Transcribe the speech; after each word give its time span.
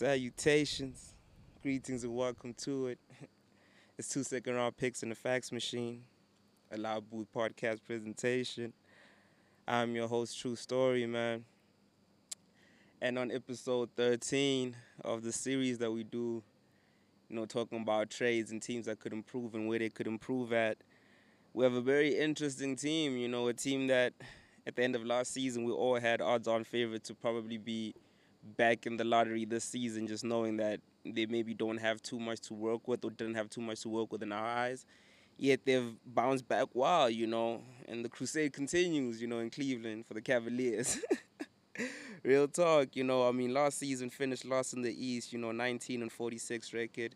Salutations, 0.00 1.12
greetings, 1.62 2.04
and 2.04 2.16
welcome 2.16 2.54
to 2.54 2.86
it. 2.86 2.98
It's 3.98 4.08
two 4.08 4.22
second 4.22 4.54
round 4.54 4.78
picks 4.78 5.02
in 5.02 5.10
the 5.10 5.14
fax 5.14 5.52
machine, 5.52 6.04
a 6.72 6.78
loud 6.78 7.10
booth 7.10 7.26
podcast 7.36 7.84
presentation. 7.84 8.72
I'm 9.68 9.94
your 9.94 10.08
host, 10.08 10.40
True 10.40 10.56
Story, 10.56 11.04
man. 11.04 11.44
And 13.02 13.18
on 13.18 13.30
episode 13.30 13.90
13 13.94 14.74
of 15.04 15.22
the 15.22 15.32
series 15.32 15.76
that 15.80 15.92
we 15.92 16.02
do, 16.04 16.42
you 17.28 17.36
know, 17.36 17.44
talking 17.44 17.82
about 17.82 18.08
trades 18.08 18.52
and 18.52 18.62
teams 18.62 18.86
that 18.86 19.00
could 19.00 19.12
improve 19.12 19.54
and 19.54 19.68
where 19.68 19.80
they 19.80 19.90
could 19.90 20.06
improve 20.06 20.54
at, 20.54 20.78
we 21.52 21.62
have 21.62 21.74
a 21.74 21.82
very 21.82 22.18
interesting 22.18 22.74
team, 22.74 23.18
you 23.18 23.28
know, 23.28 23.48
a 23.48 23.52
team 23.52 23.88
that 23.88 24.14
at 24.66 24.76
the 24.76 24.82
end 24.82 24.96
of 24.96 25.04
last 25.04 25.34
season 25.34 25.62
we 25.62 25.72
all 25.72 26.00
had 26.00 26.22
odds 26.22 26.48
on 26.48 26.64
favorite 26.64 27.04
to 27.04 27.14
probably 27.14 27.58
be 27.58 27.94
back 28.42 28.86
in 28.86 28.96
the 28.96 29.04
lottery 29.04 29.44
this 29.44 29.64
season, 29.64 30.06
just 30.06 30.24
knowing 30.24 30.56
that 30.58 30.80
they 31.04 31.26
maybe 31.26 31.54
don't 31.54 31.78
have 31.78 32.02
too 32.02 32.18
much 32.18 32.40
to 32.40 32.54
work 32.54 32.86
with 32.88 33.04
or 33.04 33.10
didn't 33.10 33.34
have 33.34 33.50
too 33.50 33.60
much 33.60 33.80
to 33.82 33.88
work 33.88 34.12
with 34.12 34.22
in 34.22 34.32
our 34.32 34.44
eyes. 34.44 34.86
Yet 35.36 35.60
they've 35.64 35.94
bounced 36.04 36.46
back 36.48 36.68
well, 36.74 37.08
you 37.08 37.26
know, 37.26 37.62
and 37.88 38.04
the 38.04 38.08
crusade 38.08 38.52
continues, 38.52 39.20
you 39.22 39.26
know, 39.26 39.38
in 39.38 39.50
Cleveland 39.50 40.06
for 40.06 40.14
the 40.14 40.20
Cavaliers. 40.20 40.98
Real 42.22 42.48
talk, 42.48 42.94
you 42.94 43.04
know, 43.04 43.26
I 43.26 43.32
mean, 43.32 43.54
last 43.54 43.78
season 43.78 44.10
finished 44.10 44.44
last 44.44 44.74
in 44.74 44.82
the 44.82 44.92
East, 44.92 45.32
you 45.32 45.38
know, 45.38 45.52
19 45.52 46.02
and 46.02 46.12
46 46.12 46.74
record. 46.74 47.14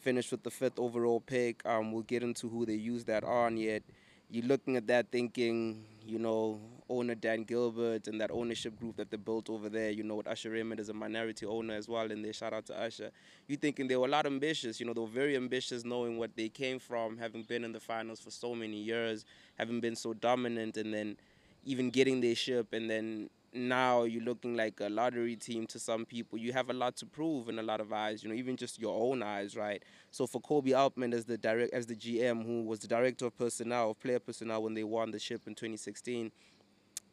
Finished 0.00 0.30
with 0.30 0.42
the 0.42 0.50
fifth 0.50 0.78
overall 0.78 1.20
pick. 1.20 1.64
Um, 1.64 1.92
we'll 1.92 2.02
get 2.02 2.22
into 2.22 2.48
who 2.48 2.66
they 2.66 2.74
used 2.74 3.06
that 3.06 3.24
on 3.24 3.56
yet 3.56 3.82
you're 4.30 4.44
looking 4.44 4.76
at 4.76 4.86
that 4.88 5.10
thinking, 5.10 5.84
you 6.04 6.18
know, 6.18 6.60
owner 6.88 7.14
Dan 7.14 7.42
Gilbert 7.44 8.08
and 8.08 8.20
that 8.20 8.30
ownership 8.30 8.78
group 8.78 8.96
that 8.96 9.10
they 9.10 9.16
built 9.16 9.50
over 9.50 9.68
there, 9.68 9.90
you 9.90 10.02
know, 10.02 10.14
with 10.16 10.26
Usher 10.26 10.50
Raymond 10.50 10.80
as 10.80 10.88
a 10.88 10.94
minority 10.94 11.46
owner 11.46 11.74
as 11.74 11.88
well, 11.88 12.10
and 12.10 12.24
they 12.24 12.32
shout 12.32 12.52
out 12.52 12.66
to 12.66 12.80
Usher. 12.80 13.10
You're 13.48 13.58
thinking 13.58 13.88
they 13.88 13.96
were 13.96 14.06
a 14.06 14.10
lot 14.10 14.26
ambitious, 14.26 14.80
you 14.80 14.86
know, 14.86 14.94
they 14.94 15.00
were 15.00 15.06
very 15.06 15.36
ambitious 15.36 15.84
knowing 15.84 16.18
what 16.18 16.36
they 16.36 16.48
came 16.48 16.78
from, 16.78 17.18
having 17.18 17.42
been 17.42 17.64
in 17.64 17.72
the 17.72 17.80
finals 17.80 18.20
for 18.20 18.30
so 18.30 18.54
many 18.54 18.76
years, 18.76 19.24
having 19.58 19.80
been 19.80 19.96
so 19.96 20.14
dominant, 20.14 20.76
and 20.76 20.92
then 20.92 21.16
even 21.64 21.90
getting 21.90 22.20
their 22.20 22.34
ship 22.34 22.72
and 22.72 22.88
then 22.88 23.28
now 23.56 24.02
you're 24.02 24.22
looking 24.22 24.54
like 24.54 24.80
a 24.80 24.88
lottery 24.88 25.34
team 25.34 25.66
to 25.68 25.78
some 25.78 26.04
people. 26.04 26.38
You 26.38 26.52
have 26.52 26.68
a 26.68 26.72
lot 26.72 26.96
to 26.98 27.06
prove 27.06 27.48
in 27.48 27.58
a 27.58 27.62
lot 27.62 27.80
of 27.80 27.92
eyes, 27.92 28.22
you 28.22 28.28
know, 28.28 28.34
even 28.34 28.56
just 28.56 28.78
your 28.78 28.94
own 28.94 29.22
eyes, 29.22 29.56
right? 29.56 29.82
So 30.10 30.26
for 30.26 30.40
Koby 30.40 30.76
Altman 30.76 31.14
as 31.14 31.24
the 31.24 31.38
direct 31.38 31.72
as 31.72 31.86
the 31.86 31.96
GM, 31.96 32.44
who 32.44 32.62
was 32.62 32.80
the 32.80 32.88
director 32.88 33.26
of 33.26 33.36
personnel, 33.36 33.92
of 33.92 34.00
player 34.00 34.18
personnel 34.18 34.62
when 34.62 34.74
they 34.74 34.84
won 34.84 35.10
the 35.10 35.18
ship 35.18 35.42
in 35.46 35.54
2016, 35.54 36.30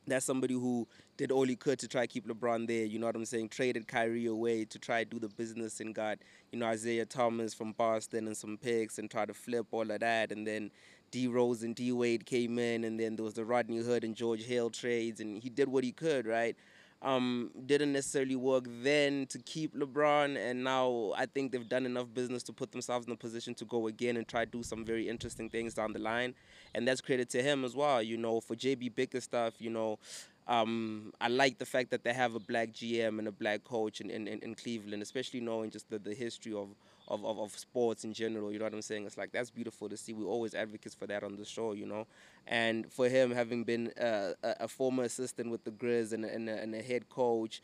that's 0.08 0.26
somebody 0.26 0.54
who 0.54 0.88
did 1.18 1.32
all 1.32 1.46
he 1.46 1.56
could 1.56 1.80
to 1.80 1.88
try 1.88 2.02
to 2.02 2.08
keep 2.08 2.28
LeBron 2.28 2.68
there. 2.68 2.86
You 2.86 3.00
know 3.00 3.06
what 3.06 3.16
I'm 3.16 3.26
saying? 3.26 3.50
Traded 3.50 3.88
Kyrie 3.88 4.26
away 4.26 4.66
to 4.66 4.80
try 4.80 5.04
do 5.04 5.20
the 5.20 5.30
business 5.30 5.80
and 5.80 5.94
got, 5.94 6.20
you 6.52 6.60
know, 6.60 6.66
Isaiah 6.66 7.06
Thomas 7.06 7.54
from 7.54 7.72
Boston 7.74 8.28
and 8.28 8.36
some 8.36 8.58
picks 8.58 8.98
and 8.98 9.10
try 9.10 9.26
to 9.26 9.34
flip 9.34 9.68
all 9.72 9.90
of 9.90 10.00
that. 10.00 10.32
And 10.32 10.46
then 10.46 10.72
D 11.12 11.28
Rose 11.28 11.62
and 11.62 11.76
D 11.76 11.92
Wade 11.92 12.26
came 12.26 12.58
in, 12.58 12.84
and 12.84 13.00
then 13.00 13.16
there 13.16 13.24
was 13.24 13.36
the 13.36 13.46
Rodney 13.46 13.78
Hood 13.78 14.04
and 14.04 14.16
George 14.16 14.42
Hill 14.42 14.72
trades, 14.72 15.20
and 15.20 15.42
he 15.42 15.48
did 15.50 15.70
what 15.70 15.84
he 15.84 15.92
could, 15.92 16.26
right? 16.26 16.56
Um, 17.04 17.52
didn't 17.66 17.92
necessarily 17.92 18.38
work 18.38 18.64
then 18.82 19.26
to 19.28 19.38
keep 19.40 19.76
LeBron, 19.76 20.38
and 20.38 20.64
now 20.64 21.12
I 21.18 21.26
think 21.26 21.52
they've 21.52 21.68
done 21.68 21.86
enough 21.86 22.14
business 22.14 22.44
to 22.44 22.54
put 22.54 22.72
themselves 22.72 23.08
in 23.08 23.12
a 23.12 23.18
position 23.18 23.54
to 23.56 23.66
go 23.66 23.88
again 23.88 24.16
and 24.16 24.26
try 24.26 24.46
to 24.46 24.52
do 24.52 24.64
some 24.64 24.86
very 24.86 25.10
interesting 25.10 25.50
things 25.50 25.74
down 25.74 25.92
the 25.92 26.00
line, 26.00 26.34
and 26.74 26.88
that's 26.88 27.02
credit 27.02 27.30
to 27.32 27.44
him 27.44 27.66
as 27.66 27.76
well. 27.76 28.02
You 28.02 28.16
know, 28.16 28.40
for 28.40 28.56
JB 28.56 28.96
Bickerstaff, 28.96 29.56
you 29.60 29.70
know, 29.70 30.00
um, 30.48 31.14
I 31.22 31.28
like 31.28 31.58
the 31.58 31.66
fact 31.66 31.92
that 31.92 32.04
they 32.04 32.14
have 32.14 32.36
a 32.36 32.40
black 32.40 32.72
GM 32.72 33.20
and 33.20 33.28
a 33.28 33.32
black 33.32 33.64
coach 33.64 34.02
in, 34.02 34.10
in, 34.10 34.28
in 34.28 34.56
Cleveland, 34.56 35.02
especially 35.02 35.40
knowing 35.40 35.72
just 35.72 35.90
the, 35.90 36.00
the 36.00 36.14
history 36.14 36.54
of 36.54 36.70
of, 37.08 37.26
of, 37.26 37.40
of 37.40 37.58
sports 37.58 38.04
in 38.04 38.14
general. 38.14 38.52
You 38.52 38.60
know 38.60 38.66
what 38.66 38.74
I'm 38.74 38.82
saying? 38.82 39.06
It's 39.06 39.18
like 39.18 39.32
that's 39.32 39.50
beautiful 39.50 39.90
to 39.90 39.98
see. 39.98 40.14
We're 40.14 40.26
always 40.26 40.54
advocates 40.54 40.96
for 40.96 41.08
that 41.08 41.24
on 41.24 41.36
the 41.36 41.46
show, 41.46 41.74
you 41.74 41.86
know. 41.86 42.08
And 42.48 42.92
for 42.92 43.10
him, 43.10 43.32
having 43.32 43.64
been 43.64 43.92
uh, 44.00 44.34
a, 44.44 44.56
a, 44.62 44.68
former 44.68 45.04
assistant 45.04 45.50
with 45.50 45.64
the 45.64 45.72
Grizz 45.72 46.14
and 46.14 46.26
and, 46.26 46.50
a, 46.50 46.62
and 46.62 46.74
a 46.76 46.82
head 46.82 47.10
coach, 47.10 47.62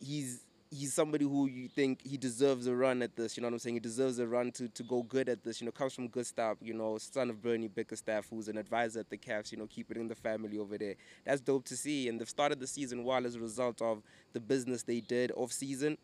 he's 0.00 0.44
he's 0.74 0.92
somebody 0.92 1.24
who 1.24 1.46
you 1.46 1.68
think 1.68 2.00
he 2.02 2.16
deserves 2.16 2.66
a 2.66 2.74
run 2.74 3.02
at 3.02 3.16
this. 3.16 3.36
You 3.36 3.42
know 3.42 3.48
what 3.48 3.54
I'm 3.54 3.58
saying? 3.60 3.76
He 3.76 3.80
deserves 3.80 4.18
a 4.18 4.26
run 4.26 4.50
to, 4.52 4.68
to 4.68 4.82
go 4.82 5.02
good 5.02 5.28
at 5.28 5.44
this. 5.44 5.60
You 5.60 5.66
know, 5.66 5.72
comes 5.72 5.94
from 5.94 6.08
good 6.08 6.26
stuff. 6.26 6.58
You 6.60 6.74
know, 6.74 6.98
son 6.98 7.30
of 7.30 7.42
Bernie 7.42 7.68
Bickerstaff, 7.68 8.26
who's 8.28 8.48
an 8.48 8.58
advisor 8.58 9.00
at 9.00 9.10
the 9.10 9.16
Cavs. 9.16 9.52
You 9.52 9.58
know, 9.58 9.66
keep 9.66 9.90
it 9.90 9.96
in 9.96 10.08
the 10.08 10.14
family 10.14 10.58
over 10.58 10.76
there. 10.76 10.94
That's 11.24 11.40
dope 11.40 11.64
to 11.66 11.76
see. 11.76 12.08
And 12.08 12.20
they've 12.20 12.28
started 12.28 12.60
the 12.60 12.66
season 12.66 13.04
well 13.04 13.24
as 13.24 13.36
a 13.36 13.40
result 13.40 13.80
of 13.80 14.02
the 14.32 14.40
business 14.40 14.82
they 14.82 15.00
did 15.00 15.32
off 15.36 15.52
season, 15.52 15.96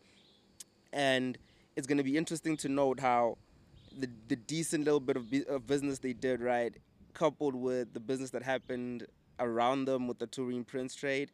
and 0.93 1.37
it's 1.75 1.87
going 1.87 1.97
to 1.97 2.03
be 2.03 2.17
interesting 2.17 2.57
to 2.57 2.69
note 2.69 2.99
how 2.99 3.37
the 3.97 4.09
the 4.27 4.35
decent 4.35 4.85
little 4.85 4.99
bit 4.99 5.17
of, 5.17 5.25
of 5.47 5.67
business 5.67 5.99
they 5.99 6.13
did, 6.13 6.41
right, 6.41 6.73
coupled 7.13 7.55
with 7.55 7.93
the 7.93 7.99
business 7.99 8.29
that 8.31 8.43
happened 8.43 9.05
around 9.39 9.85
them 9.85 10.07
with 10.07 10.19
the 10.19 10.27
Taurean 10.27 10.65
Prince 10.65 10.95
trade, 10.95 11.31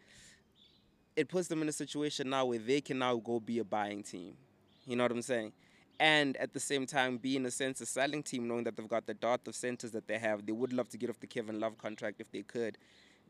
it 1.16 1.30
puts 1.30 1.48
them 1.48 1.62
in 1.62 1.70
a 1.70 1.74
situation 1.74 2.30
now 2.30 2.46
where 2.46 2.60
they 2.60 2.82
can 2.82 3.00
now 3.00 3.16
go 3.18 3.40
be 3.40 3.60
a 3.60 3.64
buying 3.64 4.04
team. 4.04 4.36
You 4.86 4.96
know 4.96 5.04
what 5.04 5.12
I'm 5.12 5.22
saying? 5.22 5.52
And 6.00 6.38
at 6.38 6.54
the 6.54 6.60
same 6.60 6.86
time, 6.86 7.18
be 7.18 7.36
in 7.36 7.46
a 7.46 7.52
sense 7.52 7.82
a 7.82 7.86
selling 7.86 8.22
team, 8.22 8.48
knowing 8.48 8.64
that 8.66 8.78
they've 8.78 8.88
got 8.88 9.08
the 9.08 9.16
dot 9.16 9.42
of 9.48 9.56
centers 9.56 9.92
that 9.92 10.08
they 10.08 10.20
have. 10.20 10.46
They 10.46 10.52
would 10.52 10.72
love 10.72 10.90
to 10.90 10.98
get 10.98 11.10
off 11.10 11.20
the 11.20 11.28
Kevin 11.28 11.60
Love 11.60 11.78
contract 11.78 12.22
if 12.22 12.32
they 12.32 12.44
could 12.44 12.78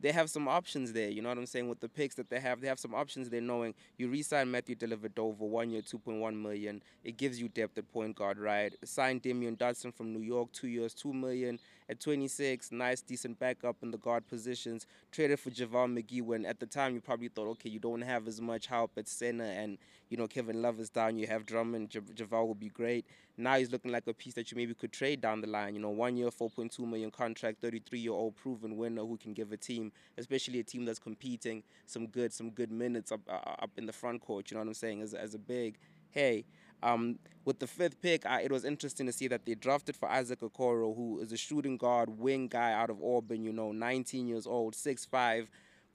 they 0.02 0.12
have 0.12 0.30
some 0.30 0.48
options 0.48 0.94
there. 0.94 1.10
You 1.10 1.22
know 1.22 1.30
what 1.30 1.38
I'm 1.38 1.46
saying? 1.46 1.70
With 1.70 1.80
the 1.80 1.90
picks 1.90 2.16
that 2.16 2.30
they 2.30 2.40
have, 2.40 2.62
they 2.62 2.68
have 2.68 2.80
some 2.80 2.94
options 2.94 3.30
there. 3.30 3.42
Knowing 3.42 3.74
you 3.98 4.10
re-sign 4.10 4.52
Matthew 4.52 4.76
Dellavedova, 4.76 5.40
one 5.40 5.70
year, 5.72 5.82
2.1 5.82 6.42
million. 6.42 6.82
It 7.04 7.18
gives 7.18 7.42
you 7.42 7.50
depth 7.50 7.78
at 7.78 7.92
point 7.92 8.16
guard, 8.16 8.38
right? 8.38 8.74
Sign 8.84 9.20
Damyean 9.20 9.58
Dotson 9.58 9.94
from 9.94 10.14
New 10.14 10.22
York, 10.22 10.52
two 10.52 10.68
years, 10.68 10.94
two 10.94 11.14
million. 11.14 11.60
At 11.90 12.02
26, 12.02 12.72
nice, 12.74 13.02
decent 13.02 13.40
backup 13.40 13.78
in 13.82 13.92
the 13.92 13.98
guard 13.98 14.28
positions. 14.28 14.86
Traded 15.10 15.40
for 15.40 15.52
JaVale 15.52 15.98
McGee 15.98 16.22
when 16.22 16.46
at 16.46 16.60
the 16.60 16.66
time 16.66 16.94
you 16.94 17.00
probably 17.00 17.30
thought, 17.30 17.48
okay, 17.52 17.70
you 17.70 17.80
don't 17.80 18.02
have 18.02 18.28
as 18.28 18.42
much 18.42 18.68
help 18.68 18.92
at 18.98 19.08
center, 19.08 19.46
and 19.46 19.78
you 20.10 20.18
know 20.18 20.28
Kevin 20.28 20.62
Love 20.62 20.82
is 20.82 20.90
down. 20.90 21.18
You 21.18 21.28
have 21.28 21.46
Drummond, 21.46 21.90
J- 21.90 22.02
JaVale 22.02 22.46
will 22.46 22.56
be 22.56 22.68
great. 22.68 23.06
Now 23.38 23.58
he's 23.58 23.72
looking 23.72 23.92
like 23.92 24.06
a 24.08 24.14
piece 24.14 24.34
that 24.34 24.52
you 24.52 24.58
maybe 24.58 24.74
could 24.74 24.92
trade 24.92 25.22
down 25.22 25.40
the 25.40 25.48
line. 25.48 25.76
You 25.76 25.80
know, 25.80 25.90
one 25.92 26.18
year, 26.18 26.30
4.2 26.30 26.80
million 26.80 27.10
contract, 27.10 27.62
33 27.62 28.00
year 28.00 28.12
old 28.12 28.36
proven 28.36 28.76
winner 28.76 29.06
who 29.06 29.16
can 29.16 29.34
give 29.34 29.54
a 29.54 29.58
team, 29.58 29.94
especially 30.18 30.60
a 30.60 30.64
team 30.64 30.84
that's 30.84 31.00
competing, 31.00 31.64
some 31.86 32.08
good 32.08 32.34
some 32.34 32.50
good 32.50 32.72
minutes 32.72 33.14
up 33.14 33.22
uh, 33.30 33.64
up 33.64 33.72
in 33.78 33.86
the 33.86 33.94
front 33.94 34.22
court. 34.22 34.52
You 34.52 34.56
know 34.56 34.62
what 34.62 34.68
I'm 34.68 34.74
saying? 34.74 35.02
As 35.02 35.14
as 35.14 35.36
a 35.36 35.40
big, 35.40 35.78
hey. 36.12 36.44
Um, 36.84 37.18
with 37.46 37.60
the 37.60 37.68
fifth 37.68 38.02
pick, 38.02 38.26
I, 38.26 38.42
it 38.42 38.52
was 38.52 38.66
interesting 38.66 39.06
to 39.08 39.14
see 39.14 39.28
that 39.30 39.46
they 39.46 39.56
drafted 39.56 39.96
for 39.96 40.10
Isaac 40.10 40.42
Okoro, 40.42 40.96
who 40.96 41.20
is 41.20 41.32
a 41.32 41.38
shooting 41.38 41.78
guard, 41.78 42.20
wing 42.20 42.48
guy 42.48 42.74
out 42.74 42.90
of 42.90 43.02
Auburn. 43.02 43.44
You 43.44 43.54
know, 43.54 43.72
19 43.72 44.28
years 44.28 44.46
old, 44.46 44.76
6'5", 44.76 45.48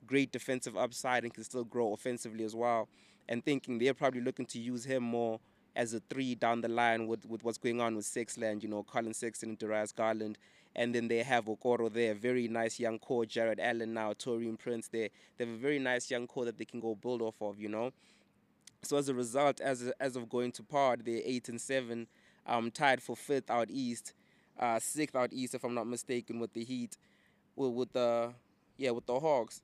great 0.05 0.31
defensive 0.31 0.75
upside, 0.75 1.23
and 1.23 1.33
can 1.33 1.43
still 1.43 1.63
grow 1.63 1.93
offensively 1.93 2.43
as 2.43 2.55
well. 2.55 2.89
And 3.29 3.43
thinking 3.45 3.77
they're 3.77 3.93
probably 3.93 4.21
looking 4.21 4.45
to 4.47 4.59
use 4.59 4.83
him 4.83 5.03
more 5.03 5.39
as 5.75 5.93
a 5.93 6.01
three 6.09 6.35
down 6.35 6.61
the 6.61 6.67
line 6.67 7.07
with, 7.07 7.25
with 7.25 7.43
what's 7.43 7.57
going 7.57 7.81
on 7.81 7.95
with 7.95 8.05
Sexland, 8.05 8.61
you 8.61 8.69
know, 8.69 8.83
Collin 8.83 9.13
Sexton 9.13 9.49
and 9.49 9.57
Darius 9.57 9.91
Garland. 9.91 10.37
And 10.75 10.93
then 10.93 11.07
they 11.07 11.21
have 11.21 11.45
Okoro 11.45 11.91
there, 11.91 12.15
very 12.15 12.47
nice 12.47 12.79
young 12.79 12.97
core, 12.97 13.25
Jarrett 13.25 13.59
Allen 13.61 13.93
now, 13.93 14.13
Taurean 14.13 14.57
Prince 14.57 14.87
there. 14.87 15.09
They 15.37 15.45
have 15.45 15.53
a 15.53 15.57
very 15.57 15.79
nice 15.79 16.09
young 16.09 16.25
core 16.25 16.45
that 16.45 16.57
they 16.57 16.65
can 16.65 16.79
go 16.79 16.95
build 16.95 17.21
off 17.21 17.35
of, 17.41 17.59
you 17.59 17.69
know. 17.69 17.91
So 18.83 18.97
as 18.97 19.09
a 19.09 19.13
result, 19.13 19.61
as 19.61 19.91
as 19.99 20.15
of 20.15 20.29
going 20.29 20.51
to 20.53 20.63
part, 20.63 21.05
they're 21.05 21.21
eight 21.23 21.49
and 21.49 21.59
seven, 21.59 22.07
um, 22.45 22.71
tied 22.71 23.01
for 23.01 23.15
fifth 23.15 23.49
out 23.49 23.69
east, 23.71 24.13
uh, 24.59 24.79
sixth 24.79 25.15
out 25.15 25.31
east 25.33 25.55
if 25.55 25.63
I'm 25.63 25.73
not 25.73 25.87
mistaken 25.87 26.39
with 26.39 26.53
the 26.53 26.63
Heat, 26.63 26.97
with, 27.55 27.71
with 27.71 27.93
the 27.93 28.33
yeah 28.77 28.91
with 28.91 29.05
the 29.05 29.19
Hawks. 29.19 29.61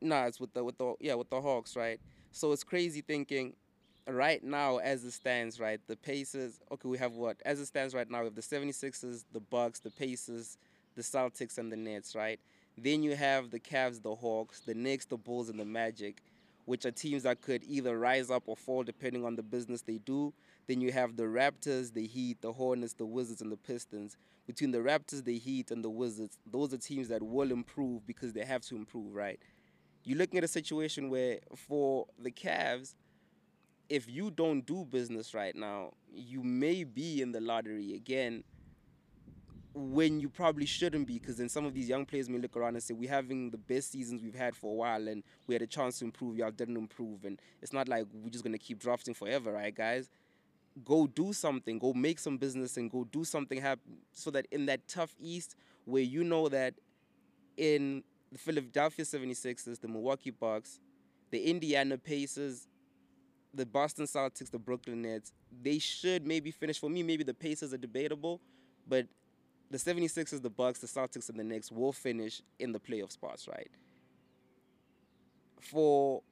Nah, 0.00 0.26
it's 0.26 0.38
with 0.40 0.52
the 0.54 0.62
with 0.62 0.78
the 0.78 0.94
yeah 1.00 1.14
with 1.14 1.30
the 1.30 1.40
Hawks, 1.40 1.76
right? 1.76 2.00
So 2.30 2.52
it's 2.52 2.64
crazy 2.64 3.00
thinking 3.00 3.54
right 4.08 4.42
now, 4.42 4.78
as 4.78 5.04
it 5.04 5.12
stands, 5.12 5.60
right, 5.60 5.80
the 5.86 5.96
Pacers, 5.96 6.60
okay, 6.72 6.88
we 6.88 6.98
have 6.98 7.12
what? 7.14 7.36
As 7.44 7.60
it 7.60 7.66
stands 7.66 7.94
right 7.94 8.08
now, 8.10 8.20
we 8.20 8.24
have 8.26 8.34
the 8.34 8.42
76ers, 8.42 9.24
the 9.32 9.40
Bucks, 9.40 9.80
the 9.80 9.90
Pacers, 9.90 10.56
the 10.96 11.02
Celtics, 11.02 11.58
and 11.58 11.70
the 11.70 11.76
Nets, 11.76 12.14
right? 12.14 12.40
Then 12.76 13.02
you 13.02 13.16
have 13.16 13.50
the 13.50 13.60
Cavs, 13.60 14.02
the 14.02 14.14
Hawks, 14.14 14.60
the 14.60 14.74
Knicks, 14.74 15.04
the 15.04 15.16
Bulls, 15.16 15.48
and 15.48 15.58
the 15.58 15.64
Magic, 15.64 16.22
which 16.68 16.84
are 16.84 16.90
teams 16.90 17.22
that 17.22 17.40
could 17.40 17.64
either 17.66 17.98
rise 17.98 18.30
up 18.30 18.42
or 18.44 18.54
fall 18.54 18.82
depending 18.82 19.24
on 19.24 19.34
the 19.34 19.42
business 19.42 19.80
they 19.80 19.96
do. 19.96 20.34
Then 20.66 20.82
you 20.82 20.92
have 20.92 21.16
the 21.16 21.22
Raptors, 21.22 21.94
the 21.94 22.06
Heat, 22.06 22.42
the 22.42 22.52
Hornets, 22.52 22.92
the 22.92 23.06
Wizards, 23.06 23.40
and 23.40 23.50
the 23.50 23.56
Pistons. 23.56 24.18
Between 24.46 24.70
the 24.70 24.80
Raptors, 24.80 25.24
the 25.24 25.38
Heat, 25.38 25.70
and 25.70 25.82
the 25.82 25.88
Wizards, 25.88 26.38
those 26.44 26.74
are 26.74 26.76
teams 26.76 27.08
that 27.08 27.22
will 27.22 27.52
improve 27.52 28.06
because 28.06 28.34
they 28.34 28.44
have 28.44 28.60
to 28.66 28.76
improve, 28.76 29.14
right? 29.14 29.40
You're 30.04 30.18
looking 30.18 30.36
at 30.36 30.44
a 30.44 30.48
situation 30.48 31.08
where 31.08 31.38
for 31.56 32.06
the 32.18 32.30
Cavs, 32.30 32.94
if 33.88 34.06
you 34.06 34.30
don't 34.30 34.66
do 34.66 34.84
business 34.84 35.32
right 35.32 35.56
now, 35.56 35.94
you 36.12 36.42
may 36.42 36.84
be 36.84 37.22
in 37.22 37.32
the 37.32 37.40
lottery 37.40 37.94
again 37.94 38.44
when 39.78 40.18
you 40.18 40.28
probably 40.28 40.66
shouldn't 40.66 41.06
be, 41.06 41.18
because 41.18 41.36
then 41.36 41.48
some 41.48 41.64
of 41.64 41.72
these 41.72 41.88
young 41.88 42.04
players 42.04 42.28
may 42.28 42.38
look 42.38 42.56
around 42.56 42.74
and 42.74 42.82
say, 42.82 42.94
We're 42.94 43.10
having 43.10 43.50
the 43.50 43.58
best 43.58 43.92
seasons 43.92 44.22
we've 44.22 44.34
had 44.34 44.56
for 44.56 44.72
a 44.72 44.74
while, 44.74 45.08
and 45.08 45.22
we 45.46 45.54
had 45.54 45.62
a 45.62 45.66
chance 45.66 46.00
to 46.00 46.04
improve, 46.04 46.36
y'all 46.36 46.50
didn't 46.50 46.76
improve. 46.76 47.24
And 47.24 47.40
it's 47.62 47.72
not 47.72 47.88
like 47.88 48.06
we're 48.12 48.30
just 48.30 48.44
going 48.44 48.52
to 48.52 48.58
keep 48.58 48.78
drafting 48.78 49.14
forever, 49.14 49.52
right, 49.52 49.74
guys? 49.74 50.10
Go 50.84 51.06
do 51.06 51.32
something, 51.32 51.78
go 51.78 51.92
make 51.92 52.18
some 52.18 52.38
business, 52.38 52.76
and 52.76 52.90
go 52.90 53.04
do 53.04 53.24
something 53.24 53.60
happen 53.60 53.98
so 54.12 54.30
that 54.32 54.46
in 54.50 54.66
that 54.66 54.86
tough 54.88 55.14
East, 55.20 55.56
where 55.84 56.02
you 56.02 56.24
know 56.24 56.48
that 56.48 56.74
in 57.56 58.02
the 58.32 58.38
Philadelphia 58.38 59.04
76ers, 59.04 59.80
the 59.80 59.88
Milwaukee 59.88 60.30
Bucks, 60.30 60.80
the 61.30 61.42
Indiana 61.42 61.96
Pacers, 61.96 62.66
the 63.54 63.64
Boston 63.64 64.06
Celtics, 64.06 64.50
the 64.50 64.58
Brooklyn 64.58 65.02
Nets, 65.02 65.32
they 65.62 65.78
should 65.78 66.26
maybe 66.26 66.50
finish. 66.50 66.78
For 66.78 66.90
me, 66.90 67.02
maybe 67.02 67.24
the 67.24 67.34
Pacers 67.34 67.72
are 67.72 67.78
debatable, 67.78 68.40
but 68.86 69.06
the 69.70 69.78
76ers, 69.78 70.42
the 70.42 70.50
Bucks, 70.50 70.80
the 70.80 70.86
Celtics, 70.86 71.28
and 71.28 71.38
the 71.38 71.44
Knicks 71.44 71.70
will 71.70 71.92
finish 71.92 72.42
in 72.58 72.72
the 72.72 72.80
playoff 72.80 73.12
spots, 73.12 73.46
right? 73.46 73.70
For 75.60 76.22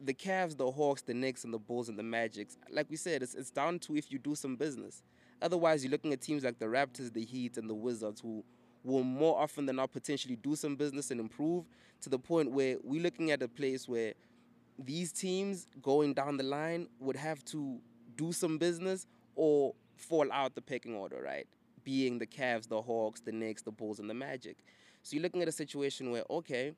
the 0.00 0.14
Cavs, 0.14 0.56
the 0.56 0.70
Hawks, 0.70 1.02
the 1.02 1.14
Knicks, 1.14 1.44
and 1.44 1.52
the 1.52 1.58
Bulls 1.58 1.88
and 1.88 1.98
the 1.98 2.02
Magics, 2.04 2.56
like 2.70 2.88
we 2.88 2.96
said, 2.96 3.22
it's, 3.22 3.34
it's 3.34 3.50
down 3.50 3.78
to 3.80 3.96
if 3.96 4.12
you 4.12 4.18
do 4.18 4.34
some 4.34 4.56
business. 4.56 5.02
Otherwise, 5.42 5.84
you're 5.84 5.90
looking 5.90 6.12
at 6.12 6.20
teams 6.20 6.44
like 6.44 6.58
the 6.58 6.66
Raptors, 6.66 7.12
the 7.12 7.24
Heat, 7.24 7.56
and 7.58 7.68
the 7.68 7.74
Wizards 7.74 8.20
who 8.20 8.44
will 8.84 9.02
more 9.02 9.40
often 9.40 9.66
than 9.66 9.76
not 9.76 9.92
potentially 9.92 10.36
do 10.36 10.54
some 10.54 10.76
business 10.76 11.10
and 11.10 11.20
improve 11.20 11.64
to 12.00 12.08
the 12.08 12.18
point 12.18 12.50
where 12.50 12.76
we're 12.82 13.02
looking 13.02 13.30
at 13.32 13.42
a 13.42 13.48
place 13.48 13.88
where 13.88 14.14
these 14.78 15.12
teams 15.12 15.66
going 15.82 16.14
down 16.14 16.36
the 16.36 16.44
line 16.44 16.88
would 17.00 17.16
have 17.16 17.44
to 17.44 17.80
do 18.16 18.32
some 18.32 18.56
business 18.56 19.06
or 19.34 19.74
fall 19.96 20.30
out 20.32 20.54
the 20.54 20.62
pecking 20.62 20.94
order, 20.94 21.20
right? 21.20 21.46
Being 21.84 22.18
the 22.18 22.26
Cavs, 22.26 22.68
the 22.68 22.82
Hawks, 22.82 23.20
the 23.20 23.32
Knicks, 23.32 23.62
the 23.62 23.72
Bulls, 23.72 23.98
and 23.98 24.08
the 24.08 24.14
Magic. 24.14 24.58
So 25.02 25.14
you're 25.14 25.22
looking 25.22 25.42
at 25.42 25.48
a 25.48 25.52
situation 25.52 26.10
where, 26.10 26.24
okay, 26.30 26.72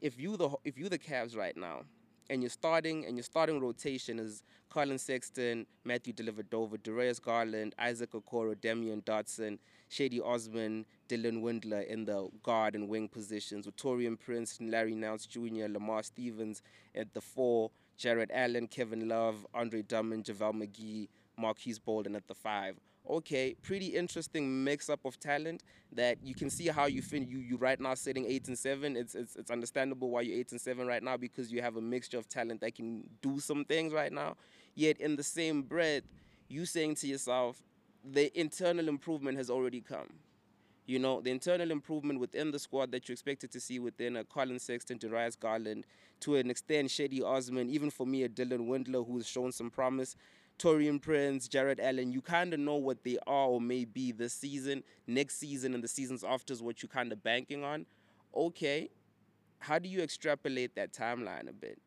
if 0.00 0.18
you 0.18 0.36
the 0.36 0.50
if 0.64 0.78
you 0.78 0.88
the 0.88 0.98
Cavs 0.98 1.36
right 1.36 1.56
now, 1.56 1.82
and 2.30 2.42
you're 2.42 2.50
starting 2.50 3.06
and 3.06 3.16
your 3.16 3.24
starting 3.24 3.60
rotation 3.60 4.18
is 4.18 4.42
Collin 4.70 4.98
Sexton, 4.98 5.66
Matthew 5.84 6.12
Dellavedova, 6.12 6.82
Darius 6.82 7.18
Garland, 7.18 7.74
Isaac 7.78 8.12
Okoro, 8.12 8.54
Damyean 8.54 9.02
Dotson, 9.02 9.58
Cedi 9.90 10.20
Osman, 10.20 10.84
Dylan 11.08 11.40
Windler 11.42 11.86
in 11.86 12.04
the 12.04 12.28
guard 12.42 12.74
and 12.74 12.88
wing 12.88 13.08
positions, 13.08 13.64
with 13.64 13.76
Taurean 13.76 14.18
Prince, 14.18 14.58
Larry 14.60 14.94
Nance 14.94 15.24
Jr., 15.24 15.68
Lamar 15.70 16.02
Stevens 16.02 16.62
at 16.94 17.14
the 17.14 17.20
four, 17.20 17.70
Jarrett 17.96 18.30
Allen, 18.32 18.66
Kevin 18.66 19.08
Love, 19.08 19.46
Andre 19.54 19.82
Drummond, 19.82 20.24
JaVale 20.24 20.68
McGee, 20.68 21.08
Marques 21.38 21.78
Bolden 21.78 22.14
at 22.14 22.26
the 22.28 22.34
five. 22.34 22.76
Okay, 23.08 23.56
pretty 23.62 23.86
interesting 23.86 24.62
mix 24.64 24.90
up 24.90 25.06
of 25.06 25.18
talent 25.18 25.62
that 25.92 26.18
you 26.22 26.34
can 26.34 26.50
see 26.50 26.66
how 26.66 26.84
you 26.84 27.00
fin 27.00 27.26
you 27.26 27.38
you 27.38 27.56
right 27.56 27.80
now 27.80 27.94
sitting 27.94 28.26
eight 28.26 28.48
and 28.48 28.58
seven. 28.58 28.96
It's 28.96 29.14
it's 29.14 29.34
it's 29.34 29.50
understandable 29.50 30.10
why 30.10 30.20
you're 30.22 30.38
eight 30.38 30.52
and 30.52 30.60
seven 30.60 30.86
right 30.86 31.02
now 31.02 31.16
because 31.16 31.50
you 31.50 31.62
have 31.62 31.76
a 31.76 31.80
mixture 31.80 32.18
of 32.18 32.28
talent 32.28 32.60
that 32.60 32.74
can 32.74 33.08
do 33.22 33.40
some 33.40 33.64
things 33.64 33.94
right 33.94 34.12
now. 34.12 34.36
Yet 34.74 35.00
in 35.00 35.16
the 35.16 35.22
same 35.22 35.62
breath, 35.62 36.02
you 36.48 36.66
saying 36.66 36.96
to 36.96 37.06
yourself, 37.06 37.62
the 38.04 38.36
internal 38.38 38.88
improvement 38.88 39.38
has 39.38 39.48
already 39.48 39.80
come. 39.80 40.12
You 40.86 40.98
know, 40.98 41.20
the 41.20 41.30
internal 41.30 41.70
improvement 41.70 42.20
within 42.20 42.50
the 42.50 42.58
squad 42.58 42.92
that 42.92 43.08
you 43.08 43.12
expected 43.12 43.50
to 43.52 43.60
see 43.60 43.78
within 43.78 44.16
a 44.16 44.24
Collin 44.24 44.58
Sexton, 44.58 44.98
Darius 44.98 45.36
Garland, 45.36 45.84
to 46.20 46.36
an 46.36 46.50
extent, 46.50 46.88
Cedi 46.88 47.22
Osman, 47.22 47.68
even 47.68 47.90
for 47.90 48.06
me, 48.06 48.22
a 48.22 48.28
Dylan 48.28 48.68
Windler 48.68 49.06
who's 49.06 49.26
shown 49.26 49.52
some 49.52 49.70
promise. 49.70 50.16
Taurean 50.58 51.00
Prince, 51.00 51.46
Jarrett 51.48 51.78
Allen, 51.80 52.12
you 52.12 52.20
kind 52.20 52.52
of 52.52 52.60
know 52.60 52.74
what 52.74 53.04
they 53.04 53.18
are 53.26 53.46
or 53.46 53.60
may 53.60 53.84
be 53.84 54.12
this 54.12 54.32
season, 54.34 54.82
next 55.06 55.38
season, 55.38 55.74
and 55.74 55.82
the 55.82 55.88
seasons 55.88 56.24
after 56.24 56.52
is 56.52 56.62
what 56.62 56.82
you're 56.82 56.88
kind 56.88 57.12
of 57.12 57.22
banking 57.22 57.64
on. 57.64 57.86
Okay, 58.34 58.90
how 59.60 59.78
do 59.78 59.88
you 59.88 60.00
extrapolate 60.00 60.74
that 60.74 60.92
timeline 60.92 61.48
a 61.48 61.52
bit? 61.52 61.78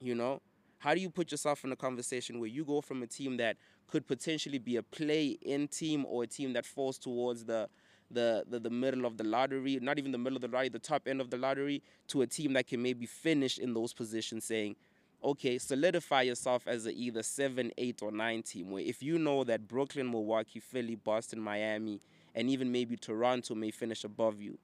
You 0.00 0.14
know, 0.14 0.40
how 0.78 0.94
do 0.94 1.00
you 1.00 1.10
put 1.10 1.30
yourself 1.30 1.64
in 1.64 1.72
a 1.72 1.76
conversation 1.76 2.40
where 2.40 2.48
you 2.48 2.64
go 2.64 2.80
from 2.80 3.02
a 3.02 3.06
team 3.06 3.36
that 3.38 3.56
could 3.86 4.06
potentially 4.06 4.58
be 4.58 4.76
a 4.76 4.82
play-in 4.82 5.68
team 5.68 6.04
or 6.08 6.24
a 6.24 6.26
team 6.26 6.52
that 6.54 6.66
falls 6.66 6.98
towards 6.98 7.44
the 7.44 7.68
the, 8.10 8.44
the, 8.48 8.60
the 8.60 8.70
middle 8.70 9.06
of 9.06 9.16
the 9.16 9.24
lottery, 9.24 9.78
not 9.80 9.98
even 9.98 10.12
the 10.12 10.18
middle 10.18 10.36
of 10.36 10.42
the 10.42 10.48
lottery, 10.48 10.68
the 10.68 10.78
top 10.78 11.08
end 11.08 11.20
of 11.20 11.30
the 11.30 11.38
lottery, 11.38 11.82
to 12.06 12.22
a 12.22 12.26
team 12.26 12.52
that 12.52 12.66
can 12.66 12.80
maybe 12.80 13.06
finish 13.06 13.58
in 13.58 13.74
those 13.74 13.92
positions, 13.92 14.44
saying, 14.44 14.76
okay, 15.24 15.58
solidify 15.58 16.22
yourself 16.22 16.68
as 16.68 16.86
a 16.86 16.92
either 16.92 17.22
seven, 17.22 17.72
eight, 17.78 18.02
or 18.02 18.12
nine 18.12 18.42
team. 18.42 18.70
Where 18.70 18.82
if 18.82 19.02
you 19.02 19.18
know 19.18 19.44
that 19.44 19.66
Brooklyn, 19.66 20.10
Milwaukee, 20.10 20.60
Philly, 20.60 20.94
Boston, 20.94 21.40
Miami, 21.40 22.00
and 22.34 22.50
even 22.50 22.70
maybe 22.70 22.96
Toronto 22.96 23.54
may 23.54 23.70
finish 23.70 24.04
above 24.04 24.40
you, 24.40 24.58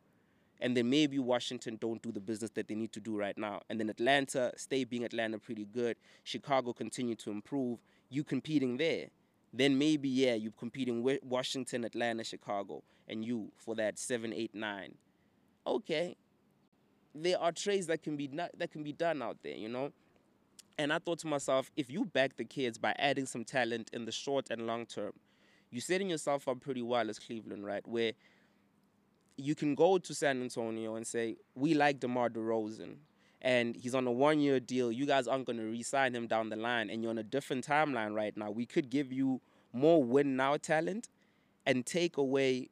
and 0.61 0.77
then 0.77 0.91
maybe 0.91 1.19
Washington 1.19 1.79
don't 1.81 2.03
do 2.03 2.13
the 2.13 2.21
business 2.21 2.51
that 2.51 2.69
they 2.69 2.75
need 2.75 2.93
to 2.93 3.01
do 3.01 3.17
right 3.17 3.37
now, 3.39 3.63
and 3.71 3.81
then 3.81 3.89
Atlanta 3.89 4.53
stay 4.57 4.85
being 4.85 5.05
Atlanta 5.05 5.39
pretty 5.39 5.65
good, 5.65 5.97
Chicago 6.23 6.73
continue 6.73 7.15
to 7.17 7.31
improve, 7.31 7.79
you 8.11 8.23
competing 8.23 8.77
there 8.77 9.07
then 9.53 9.77
maybe 9.79 10.09
yeah 10.09 10.35
you're 10.35 10.53
competing 10.53 11.03
with 11.03 11.23
washington 11.25 11.85
atlanta 11.85 12.23
chicago 12.23 12.83
and 13.09 13.25
you 13.25 13.51
for 13.57 13.75
that 13.75 13.99
seven 13.99 14.33
eight 14.33 14.55
nine. 14.55 14.95
Okay. 15.67 16.17
There 17.15 17.39
are 17.41 17.51
trades 17.51 17.89
that 17.89 18.03
can 18.03 18.17
be 18.17 18.29
not, 18.29 18.51
that 18.57 18.71
can 18.71 18.85
be 18.85 18.93
done 18.93 19.21
out 19.21 19.39
there 19.43 19.57
you 19.57 19.69
know 19.69 19.93
and 20.81 20.93
i 20.93 20.99
thought 20.99 21.19
to 21.19 21.27
myself 21.27 21.71
if 21.77 21.91
you 21.91 22.05
back 22.05 22.37
the 22.37 22.45
kids 22.45 22.79
by 22.79 22.95
adding 22.99 23.27
some 23.27 23.45
talent 23.45 23.91
in 23.93 24.05
the 24.05 24.13
short 24.13 24.47
and 24.51 24.67
long 24.67 24.87
term 24.87 25.13
you're 25.71 25.81
setting 25.81 26.11
yourself 26.11 26.49
up 26.49 26.61
pretty 26.61 26.83
well 26.83 27.09
as 27.09 27.19
cleveland 27.19 27.65
right 27.65 27.87
where 27.87 28.13
you 29.37 29.55
can 29.55 29.75
go 29.75 29.99
to 29.99 30.15
san 30.15 30.41
antonio 30.41 30.97
and 30.97 31.07
say 31.07 31.37
we 31.55 31.75
like 31.75 32.01
demar 32.01 32.29
DeRozan 32.29 32.97
and 33.43 33.75
he's 33.77 33.95
on 33.95 34.07
a 34.07 34.13
one 34.13 34.39
year 34.41 34.61
deal. 34.61 34.93
You 34.93 35.07
guys 35.07 35.27
aren't 35.27 35.47
going 35.47 35.59
to 35.59 35.65
re 35.65 35.83
sign 35.83 36.15
him 36.15 36.27
down 36.27 36.51
the 36.51 36.57
line, 36.57 36.91
and 36.91 37.03
you're 37.03 37.11
on 37.11 37.19
a 37.19 37.23
different 37.23 37.67
timeline 37.67 38.15
right 38.15 38.37
now. 38.37 38.51
We 38.51 38.67
could 38.67 38.91
give 38.91 39.13
you 39.13 39.41
more 39.73 40.03
win 40.03 40.37
now 40.37 40.57
talent 40.57 41.09
and 41.65 41.87
take 41.87 42.17
away 42.17 42.69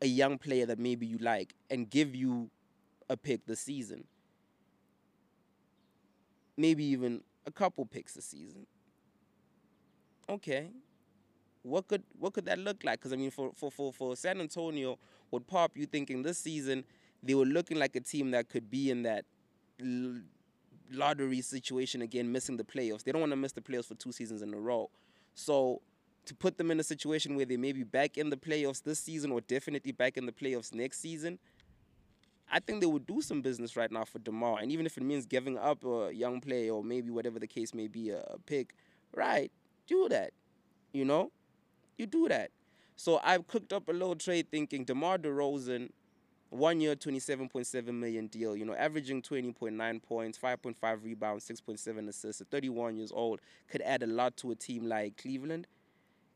a 0.00 0.06
young 0.06 0.38
player 0.38 0.64
that 0.66 0.78
maybe 0.78 1.06
you 1.06 1.18
like 1.18 1.54
and 1.70 1.90
give 1.90 2.14
you 2.14 2.50
a 3.08 3.16
pick 3.16 3.46
this 3.46 3.60
season. 3.60 4.04
Maybe 6.56 6.84
even 6.84 7.22
a 7.46 7.50
couple 7.50 7.84
picks 7.86 8.14
this 8.14 8.26
season. 8.26 8.66
Okay. 10.28 10.68
What 11.62 11.88
could 11.88 12.02
what 12.18 12.32
could 12.32 12.46
that 12.46 12.58
look 12.58 12.84
like? 12.84 13.00
Because 13.00 13.12
I 13.12 13.16
mean, 13.16 13.30
for, 13.30 13.50
for, 13.54 13.70
for, 13.70 13.92
for 13.92 14.16
San 14.16 14.40
Antonio, 14.40 14.98
would 15.30 15.46
pop 15.46 15.76
you 15.76 15.86
thinking 15.86 16.22
this 16.22 16.38
season 16.38 16.84
they 17.22 17.34
were 17.34 17.44
looking 17.44 17.78
like 17.78 17.96
a 17.96 18.00
team 18.00 18.30
that 18.30 18.48
could 18.48 18.70
be 18.70 18.90
in 18.90 19.02
that 19.02 19.24
lottery 20.92 21.40
situation 21.40 22.02
again, 22.02 22.30
missing 22.30 22.56
the 22.56 22.64
playoffs. 22.64 23.04
They 23.04 23.12
don't 23.12 23.20
want 23.20 23.32
to 23.32 23.36
miss 23.36 23.52
the 23.52 23.60
playoffs 23.60 23.86
for 23.86 23.94
two 23.94 24.12
seasons 24.12 24.42
in 24.42 24.52
a 24.54 24.58
row. 24.58 24.90
So 25.34 25.82
to 26.26 26.34
put 26.34 26.58
them 26.58 26.70
in 26.70 26.80
a 26.80 26.84
situation 26.84 27.36
where 27.36 27.46
they 27.46 27.56
may 27.56 27.72
be 27.72 27.82
back 27.82 28.16
in 28.16 28.30
the 28.30 28.36
playoffs 28.36 28.82
this 28.82 28.98
season 28.98 29.32
or 29.32 29.40
definitely 29.40 29.92
back 29.92 30.16
in 30.16 30.26
the 30.26 30.32
playoffs 30.32 30.74
next 30.74 31.00
season, 31.00 31.38
I 32.50 32.60
think 32.60 32.80
they 32.80 32.86
would 32.86 33.06
do 33.06 33.20
some 33.20 33.42
business 33.42 33.76
right 33.76 33.90
now 33.90 34.04
for 34.04 34.18
DeMar. 34.18 34.58
And 34.60 34.72
even 34.72 34.86
if 34.86 34.96
it 34.96 35.02
means 35.02 35.26
giving 35.26 35.56
up 35.56 35.84
a 35.84 36.10
young 36.12 36.40
player 36.40 36.72
or 36.72 36.82
maybe 36.82 37.10
whatever 37.10 37.38
the 37.38 37.46
case 37.46 37.72
may 37.74 37.86
be, 37.86 38.10
a, 38.10 38.22
pick, 38.46 38.74
right, 39.14 39.50
do 39.86 40.08
that. 40.08 40.32
You 40.92 41.04
know? 41.04 41.30
You 41.96 42.06
do 42.06 42.28
that. 42.28 42.50
So 42.96 43.20
I've 43.22 43.46
cooked 43.46 43.72
up 43.72 43.88
a 43.88 43.92
little 43.92 44.16
trade 44.16 44.50
thinking 44.50 44.84
DeMar 44.84 45.18
DeRozan 45.18 45.90
one 46.50 46.80
year 46.80 46.96
27.7 46.96 47.94
million 47.94 48.26
deal 48.26 48.56
you 48.56 48.64
know 48.64 48.74
averaging 48.74 49.22
20.9 49.22 50.02
points 50.02 50.36
5.5 50.36 51.04
rebounds 51.04 51.48
6.7 51.48 52.08
assists 52.08 52.40
at 52.40 52.50
31 52.50 52.96
years 52.96 53.12
old 53.14 53.40
could 53.68 53.80
add 53.82 54.02
a 54.02 54.06
lot 54.08 54.36
to 54.36 54.50
a 54.50 54.56
team 54.56 54.84
like 54.84 55.16
cleveland 55.16 55.68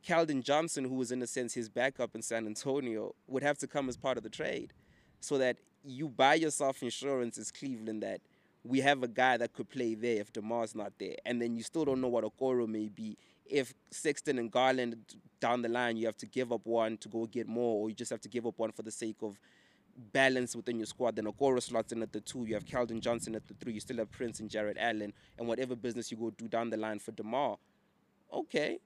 Keldon 0.07 0.43
Johnson, 0.43 0.85
who 0.85 0.95
was 0.95 1.11
in 1.11 1.23
a 1.23 1.27
sense 1.27 1.55
his 1.55 1.69
backup 1.69 2.15
in 2.15 2.23
San 2.23 2.47
Antonio, 2.47 3.15
would 3.27 3.43
have 3.43 3.57
to 3.59 3.67
come 3.67 3.89
as 3.89 3.97
part 3.97 4.19
of 4.19 4.23
the 4.23 4.29
trade 4.29 4.73
so 5.21 5.39
that 5.39 5.57
you 5.85 6.09
buy 6.09 6.35
yourself 6.35 6.83
insurance 6.83 7.39
as 7.39 7.51
Cleveland 7.51 8.03
that 8.03 8.21
we 8.65 8.81
have 8.81 9.03
a 9.03 9.09
guy 9.09 9.37
that 9.37 9.53
could 9.53 9.69
play 9.69 9.95
there 9.95 10.21
if 10.21 10.33
DeMar's 10.33 10.75
not 10.75 10.93
there. 10.99 11.17
And 11.27 11.41
then 11.41 11.55
you 11.55 11.63
still 11.63 11.85
don't 11.85 12.01
know 12.01 12.09
what 12.09 12.25
Okoro 12.25 12.67
may 12.67 12.89
be. 12.89 13.19
If 13.45 13.75
Sexton 13.91 14.39
and 14.39 14.51
Garland 14.51 14.97
down 15.39 15.61
the 15.61 15.69
line, 15.69 15.99
you 15.99 16.07
have 16.07 16.17
to 16.17 16.27
give 16.27 16.51
up 16.51 16.63
one 16.65 16.97
to 16.99 17.09
go 17.09 17.27
get 17.27 17.47
more, 17.47 17.83
or 17.83 17.89
you 17.91 17.95
just 17.95 18.11
have 18.11 18.23
to 18.23 18.29
give 18.29 18.47
up 18.47 18.59
one 18.59 18.73
for 18.73 18.83
the 18.83 18.91
sake 18.91 19.19
of 19.21 19.39
balance 20.13 20.57
within 20.57 20.79
your 20.79 20.87
squad. 20.87 21.17
Then 21.17 21.27
Okoro 21.27 21.63
slots 21.63 21.93
in 21.93 22.03
at 22.03 22.13
the 22.13 22.21
two. 22.21 22.47
You 22.47 22.55
have 22.55 22.65
Keldon 22.65 23.01
Johnson 23.01 23.35
at 23.35 23.47
the 23.47 23.55
three. 23.55 23.75
You 23.75 23.81
still 23.81 23.99
have 23.99 24.11
Prince 24.11 24.41
and 24.41 24.49
Jarrett 24.49 24.79
Allen. 24.81 25.13
And 25.39 25.47
whatever 25.47 25.77
business 25.77 26.11
you 26.11 26.17
go 26.17 26.31
do 26.31 26.49
down 26.49 26.71
the 26.71 26.79
line 26.79 26.99
for 26.99 27.13
DeMar, 27.13 27.59
okay, 28.33 28.79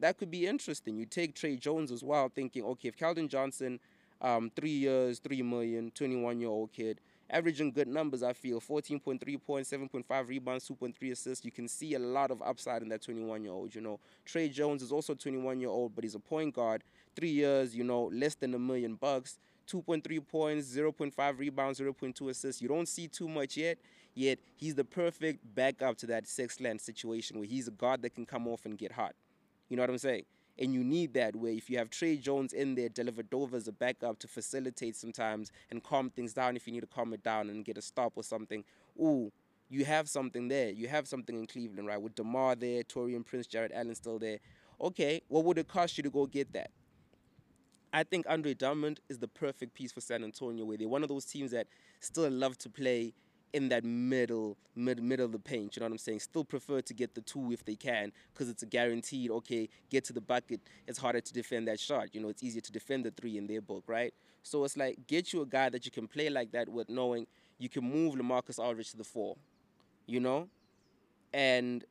that 0.00 0.16
could 0.16 0.30
be 0.30 0.46
interesting. 0.46 0.96
You 0.96 1.04
take 1.04 1.34
Tre 1.34 1.56
Jones 1.56 1.92
as 1.92 2.02
well, 2.02 2.30
thinking, 2.34 2.64
okay, 2.64 2.88
if 2.88 2.96
Keldon 2.96 3.28
Johnson, 3.28 3.78
um, 4.24 4.50
three 4.56 4.70
years, 4.70 5.18
three 5.18 5.42
million, 5.42 5.90
21 5.90 6.40
year 6.40 6.48
old 6.48 6.72
kid, 6.72 6.98
averaging 7.28 7.70
good 7.70 7.88
numbers, 7.88 8.22
I 8.22 8.32
feel 8.32 8.58
14.3 8.58 9.42
points, 9.44 9.70
7.5 9.70 10.28
rebounds, 10.28 10.68
2.3 10.68 11.12
assists. 11.12 11.44
You 11.44 11.50
can 11.50 11.68
see 11.68 11.94
a 11.94 11.98
lot 11.98 12.30
of 12.30 12.40
upside 12.40 12.82
in 12.82 12.88
that 12.88 13.02
21 13.02 13.42
year 13.42 13.52
old. 13.52 13.74
You 13.74 13.82
know, 13.82 14.00
Tre 14.24 14.48
Jones 14.48 14.82
is 14.82 14.90
also 14.90 15.14
21 15.14 15.60
year 15.60 15.68
old, 15.68 15.94
but 15.94 16.04
he's 16.04 16.14
a 16.14 16.20
point 16.20 16.54
guard. 16.54 16.82
Three 17.14 17.30
years, 17.30 17.76
you 17.76 17.84
know, 17.84 18.04
less 18.04 18.34
than 18.34 18.54
a 18.54 18.58
million 18.58 18.94
bucks. 18.94 19.38
2.3 19.70 20.26
points, 20.26 20.74
0.5 20.74 21.38
rebounds, 21.38 21.80
0.2 21.80 22.30
assists. 22.30 22.62
You 22.62 22.68
don't 22.68 22.88
see 22.88 23.08
too 23.08 23.28
much 23.28 23.56
yet, 23.56 23.78
yet 24.14 24.38
he's 24.56 24.74
the 24.74 24.84
perfect 24.84 25.40
backup 25.54 25.96
to 25.98 26.06
that 26.06 26.24
Sexland 26.24 26.80
situation 26.80 27.38
where 27.38 27.48
he's 27.48 27.68
a 27.68 27.70
guard 27.70 28.02
that 28.02 28.14
can 28.14 28.26
come 28.26 28.46
off 28.48 28.64
and 28.64 28.76
get 28.76 28.92
hot. 28.92 29.14
You 29.68 29.76
know 29.76 29.82
what 29.82 29.90
I'm 29.90 29.98
saying? 29.98 30.24
And 30.58 30.72
you 30.72 30.84
need 30.84 31.14
that 31.14 31.34
where 31.34 31.52
if 31.52 31.68
you 31.68 31.78
have 31.78 31.90
Tre 31.90 32.16
Jones 32.16 32.52
in 32.52 32.76
there, 32.76 32.88
Dellavedova 32.88 33.54
as 33.54 33.66
a 33.66 33.72
backup 33.72 34.18
to 34.20 34.28
facilitate 34.28 34.94
sometimes 34.94 35.50
and 35.70 35.82
calm 35.82 36.10
things 36.10 36.32
down 36.32 36.56
if 36.56 36.66
you 36.66 36.72
need 36.72 36.80
to 36.80 36.86
calm 36.86 37.12
it 37.12 37.22
down 37.24 37.50
and 37.50 37.64
get 37.64 37.76
a 37.76 37.82
stop 37.82 38.12
or 38.14 38.22
something. 38.22 38.64
Ooh, 39.00 39.32
you 39.68 39.84
have 39.84 40.08
something 40.08 40.48
there. 40.48 40.70
You 40.70 40.88
have 40.88 41.08
something 41.08 41.36
in 41.36 41.46
Cleveland, 41.46 41.88
right? 41.88 42.00
With 42.00 42.14
DeMar 42.14 42.54
there, 42.54 42.82
Taurean 42.84 43.26
Prince, 43.26 43.46
Jarrett 43.46 43.72
Allen 43.74 43.94
still 43.94 44.18
there. 44.18 44.38
Okay, 44.80 45.22
what 45.28 45.44
would 45.44 45.58
it 45.58 45.66
cost 45.66 45.96
you 45.96 46.02
to 46.04 46.10
go 46.10 46.26
get 46.26 46.52
that? 46.52 46.70
I 47.92 48.02
think 48.02 48.26
Andre 48.28 48.54
Drummond 48.54 49.00
is 49.08 49.18
the 49.18 49.28
perfect 49.28 49.74
piece 49.74 49.92
for 49.92 50.00
San 50.00 50.24
Antonio, 50.24 50.64
where 50.64 50.76
they're 50.76 50.88
one 50.88 51.04
of 51.04 51.08
those 51.08 51.24
teams 51.24 51.52
that 51.52 51.68
still 52.00 52.28
love 52.28 52.58
to 52.58 52.68
play 52.68 53.14
in 53.54 53.68
that 53.68 53.84
middle, 53.84 54.58
mid, 54.74 55.00
middle 55.02 55.24
of 55.24 55.32
the 55.32 55.38
paint. 55.38 55.76
You 55.76 55.80
know 55.80 55.86
what 55.86 55.92
I'm 55.92 55.98
saying? 55.98 56.20
Still 56.20 56.44
prefer 56.44 56.80
to 56.82 56.92
get 56.92 57.14
the 57.14 57.20
two 57.20 57.52
if 57.52 57.64
they 57.64 57.76
can, 57.76 58.12
because 58.32 58.50
it's 58.50 58.64
a 58.64 58.66
guaranteed. 58.66 59.30
Okay, 59.30 59.68
get 59.88 60.04
to 60.06 60.12
the 60.12 60.20
bucket. 60.20 60.60
It's 60.88 60.98
harder 60.98 61.20
to 61.20 61.32
defend 61.32 61.68
that 61.68 61.78
shot. 61.78 62.14
You 62.14 62.20
know, 62.20 62.28
it's 62.28 62.42
easier 62.42 62.60
to 62.60 62.72
defend 62.72 63.04
the 63.04 63.12
three 63.12 63.38
in 63.38 63.46
their 63.46 63.60
book, 63.60 63.84
right? 63.86 64.12
So 64.42 64.64
it's 64.64 64.76
like 64.76 65.06
get 65.06 65.32
you 65.32 65.40
a 65.40 65.46
guy 65.46 65.70
that 65.70 65.86
you 65.86 65.92
can 65.92 66.08
play 66.08 66.28
like 66.28 66.50
that 66.52 66.68
with, 66.68 66.90
knowing 66.90 67.26
you 67.58 67.68
can 67.68 67.84
move 67.84 68.16
LaMarcus 68.16 68.58
Aldridge 68.58 68.90
to 68.90 68.96
the 68.96 69.04
four. 69.04 69.36
You 70.06 70.20
know, 70.20 70.48
and 71.32 71.84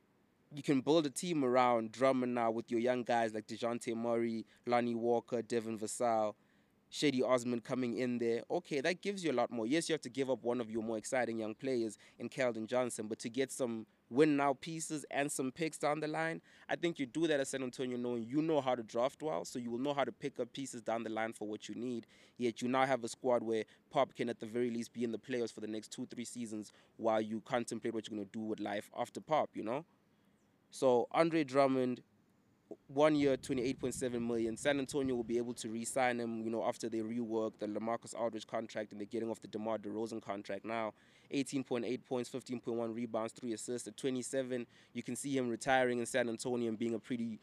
you 0.53 0.61
can 0.61 0.81
build 0.81 1.05
a 1.05 1.09
team 1.09 1.43
around 1.43 1.93
Drummond 1.93 2.35
now 2.35 2.51
with 2.51 2.69
your 2.69 2.79
young 2.79 3.03
guys 3.03 3.33
like 3.33 3.47
Dejounte 3.47 3.95
Murray, 3.95 4.45
Lonnie 4.67 4.93
Walker, 4.95 5.41
Devin 5.41 5.79
Vassell, 5.79 6.35
Cedi 6.93 7.23
Osman 7.23 7.59
coming 7.59 7.97
in 7.97 8.19
there. 8.19 8.43
Okay, 8.51 8.79
that 8.79 9.01
gives 9.01 9.23
you 9.23 9.31
a 9.31 9.33
lot 9.33 9.49
more. 9.49 9.65
Yes, 9.65 9.89
you 9.89 9.93
have 9.93 10.01
to 10.01 10.09
give 10.09 10.29
up 10.29 10.43
one 10.43 10.61
of 10.61 10.69
your 10.69 10.83
more 10.83 10.99
exciting 10.99 11.39
young 11.39 11.55
players 11.55 11.97
in 12.19 12.29
Keldon 12.29 12.67
Johnson, 12.67 13.07
but 13.07 13.17
to 13.19 13.29
get 13.29 13.51
some 13.51 13.87
win 14.11 14.37
now 14.37 14.53
pieces 14.61 15.03
and 15.09 15.31
some 15.31 15.51
picks 15.51 15.79
down 15.79 16.01
the 16.01 16.07
line, 16.07 16.39
I 16.69 16.75
think 16.75 16.99
you 16.99 17.07
do 17.07 17.25
that 17.25 17.39
at 17.39 17.47
San 17.47 17.63
Antonio 17.63 17.97
knowing 17.97 18.25
you 18.25 18.43
know 18.43 18.61
how 18.61 18.75
to 18.75 18.83
draft 18.83 19.23
well, 19.23 19.43
so 19.43 19.57
you 19.57 19.71
will 19.71 19.79
know 19.79 19.95
how 19.95 20.03
to 20.03 20.11
pick 20.11 20.39
up 20.39 20.53
pieces 20.53 20.83
down 20.83 21.01
the 21.01 21.09
line 21.09 21.33
for 21.33 21.47
what 21.47 21.67
you 21.67 21.73
need. 21.73 22.05
Yet 22.37 22.61
you 22.61 22.67
now 22.67 22.85
have 22.85 23.03
a 23.03 23.07
squad 23.07 23.41
where 23.41 23.63
Pop 23.89 24.13
can 24.13 24.29
at 24.29 24.39
the 24.39 24.45
very 24.45 24.69
least 24.69 24.93
be 24.93 25.03
in 25.03 25.11
the 25.11 25.17
playoffs 25.17 25.51
for 25.51 25.61
the 25.61 25.67
next 25.67 25.91
two, 25.91 26.05
three 26.05 26.25
seasons 26.25 26.71
while 26.97 27.21
you 27.21 27.41
contemplate 27.41 27.95
what 27.95 28.07
you're 28.07 28.17
going 28.17 28.29
to 28.29 28.31
do 28.31 28.45
with 28.45 28.59
life 28.59 28.91
after 28.95 29.19
Pop, 29.19 29.49
you 29.55 29.63
know? 29.63 29.83
So 30.69 31.07
Andre 31.11 31.43
Drummond, 31.43 32.01
one 32.87 33.15
year, 33.15 33.37
28.7 33.37 34.25
million. 34.25 34.57
San 34.57 34.79
Antonio 34.79 35.15
will 35.15 35.23
be 35.23 35.37
able 35.37 35.53
to 35.55 35.69
re-sign 35.69 36.19
him, 36.19 36.41
you 36.43 36.49
know, 36.49 36.63
after 36.63 36.89
they 36.89 36.99
rework 36.99 37.53
the 37.59 37.67
LaMarcus 37.67 38.13
Aldridge 38.15 38.47
contract 38.47 38.91
and 38.91 38.99
they're 38.99 39.05
getting 39.05 39.29
off 39.29 39.41
the 39.41 39.47
DeMar 39.47 39.77
DeRozan 39.77 40.21
contract 40.21 40.65
now. 40.65 40.93
18.8 41.33 42.05
points, 42.05 42.29
15.1 42.29 42.95
rebounds, 42.95 43.33
three 43.33 43.53
assists. 43.53 43.87
At 43.87 43.97
27, 43.97 44.65
you 44.93 45.03
can 45.03 45.15
see 45.15 45.35
him 45.35 45.49
retiring 45.49 45.99
in 45.99 46.05
San 46.05 46.29
Antonio 46.29 46.69
and 46.69 46.77
being 46.77 46.93
a 46.93 46.99
pretty 46.99 47.39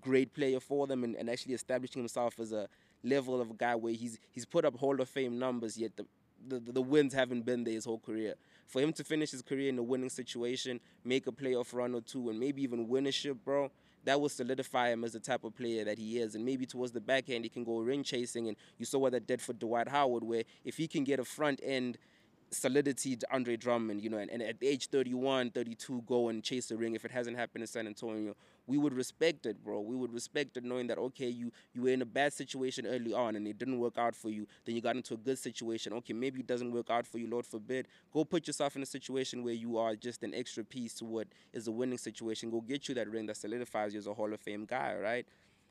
great 0.00 0.32
player 0.34 0.60
for 0.60 0.86
them 0.86 1.04
and, 1.04 1.14
and 1.16 1.30
actually 1.30 1.54
establishing 1.54 2.00
himself 2.00 2.40
as 2.40 2.52
a 2.52 2.68
level 3.04 3.40
of 3.40 3.50
a 3.50 3.54
guy 3.54 3.74
where 3.74 3.92
he's 3.92 4.18
he's 4.32 4.44
put 4.44 4.64
up 4.64 4.76
Hall 4.76 5.00
of 5.00 5.08
Fame 5.08 5.38
numbers, 5.38 5.76
yet 5.76 5.96
the 5.96 6.06
the, 6.48 6.60
the 6.60 6.82
wins 6.82 7.12
haven't 7.14 7.44
been 7.44 7.64
there 7.64 7.74
his 7.74 7.84
whole 7.84 7.98
career. 7.98 8.34
For 8.66 8.80
him 8.80 8.92
to 8.94 9.04
finish 9.04 9.30
his 9.30 9.42
career 9.42 9.68
in 9.68 9.78
a 9.78 9.82
winning 9.82 10.10
situation, 10.10 10.80
make 11.04 11.26
a 11.26 11.32
playoff 11.32 11.72
run 11.72 11.94
or 11.94 12.00
two, 12.00 12.30
and 12.30 12.38
maybe 12.38 12.62
even 12.62 12.88
win 12.88 13.06
a 13.06 13.12
ship, 13.12 13.38
bro, 13.44 13.70
that 14.06 14.20
will 14.20 14.30
solidify 14.30 14.90
him 14.90 15.04
as 15.04 15.12
the 15.12 15.20
type 15.20 15.44
of 15.44 15.54
player 15.54 15.84
that 15.84 15.98
he 15.98 16.18
is. 16.18 16.34
And 16.34 16.44
maybe 16.44 16.64
towards 16.64 16.92
the 16.92 17.00
back 17.00 17.28
end, 17.28 17.44
he 17.44 17.50
can 17.50 17.62
go 17.64 17.78
ring 17.78 18.02
chasing. 18.02 18.48
And 18.48 18.56
you 18.78 18.86
saw 18.86 18.98
what 18.98 19.12
that 19.12 19.26
did 19.26 19.42
for 19.42 19.52
Dwight 19.52 19.88
Howard, 19.88 20.24
where 20.24 20.44
if 20.64 20.78
he 20.78 20.88
can 20.88 21.04
get 21.04 21.20
a 21.20 21.24
front 21.24 21.60
end– 21.62 21.98
solidity 22.50 23.16
to 23.16 23.26
Andre 23.32 23.56
Drummond, 23.56 24.00
you 24.00 24.10
know, 24.10 24.18
and, 24.18 24.30
and 24.30 24.42
at 24.42 24.56
age 24.62 24.88
31, 24.88 25.50
32, 25.50 26.02
go 26.06 26.28
and 26.28 26.42
chase 26.42 26.66
the 26.66 26.76
ring. 26.76 26.94
If 26.94 27.04
it 27.04 27.10
hasn't 27.10 27.36
happened 27.36 27.62
in 27.62 27.66
San 27.66 27.86
Antonio, 27.86 28.34
we 28.66 28.78
would 28.78 28.94
respect 28.94 29.46
it, 29.46 29.62
bro. 29.64 29.80
We 29.80 29.96
would 29.96 30.12
respect 30.12 30.56
it 30.56 30.64
knowing 30.64 30.86
that, 30.88 30.98
okay, 30.98 31.28
you, 31.28 31.52
you 31.72 31.82
were 31.82 31.88
in 31.90 32.02
a 32.02 32.06
bad 32.06 32.32
situation 32.32 32.86
early 32.86 33.12
on 33.12 33.36
and 33.36 33.46
it 33.46 33.58
didn't 33.58 33.78
work 33.78 33.98
out 33.98 34.14
for 34.14 34.30
you. 34.30 34.46
Then 34.64 34.74
you 34.74 34.80
got 34.80 34.96
into 34.96 35.14
a 35.14 35.18
good 35.18 35.38
situation. 35.38 35.92
Okay, 35.94 36.12
maybe 36.12 36.40
it 36.40 36.46
doesn't 36.46 36.72
work 36.72 36.90
out 36.90 37.06
for 37.06 37.18
you, 37.18 37.28
Lord 37.28 37.46
forbid. 37.46 37.86
Go 38.12 38.24
put 38.24 38.46
yourself 38.46 38.76
in 38.76 38.82
a 38.82 38.86
situation 38.86 39.42
where 39.44 39.54
you 39.54 39.78
are 39.78 39.94
just 39.94 40.22
an 40.22 40.34
extra 40.34 40.64
piece 40.64 40.94
to 40.94 41.04
what 41.04 41.28
is 41.52 41.68
a 41.68 41.72
winning 41.72 41.98
situation. 41.98 42.50
Go 42.50 42.60
get 42.60 42.88
you 42.88 42.94
that 42.96 43.08
ring 43.08 43.26
that 43.26 43.36
solidifies 43.36 43.92
you 43.92 43.98
as 43.98 44.06
a 44.06 44.14
Hall 44.14 44.32
of 44.32 44.40
Fame 44.40 44.64
guy, 44.64 44.94
right? 44.94 45.26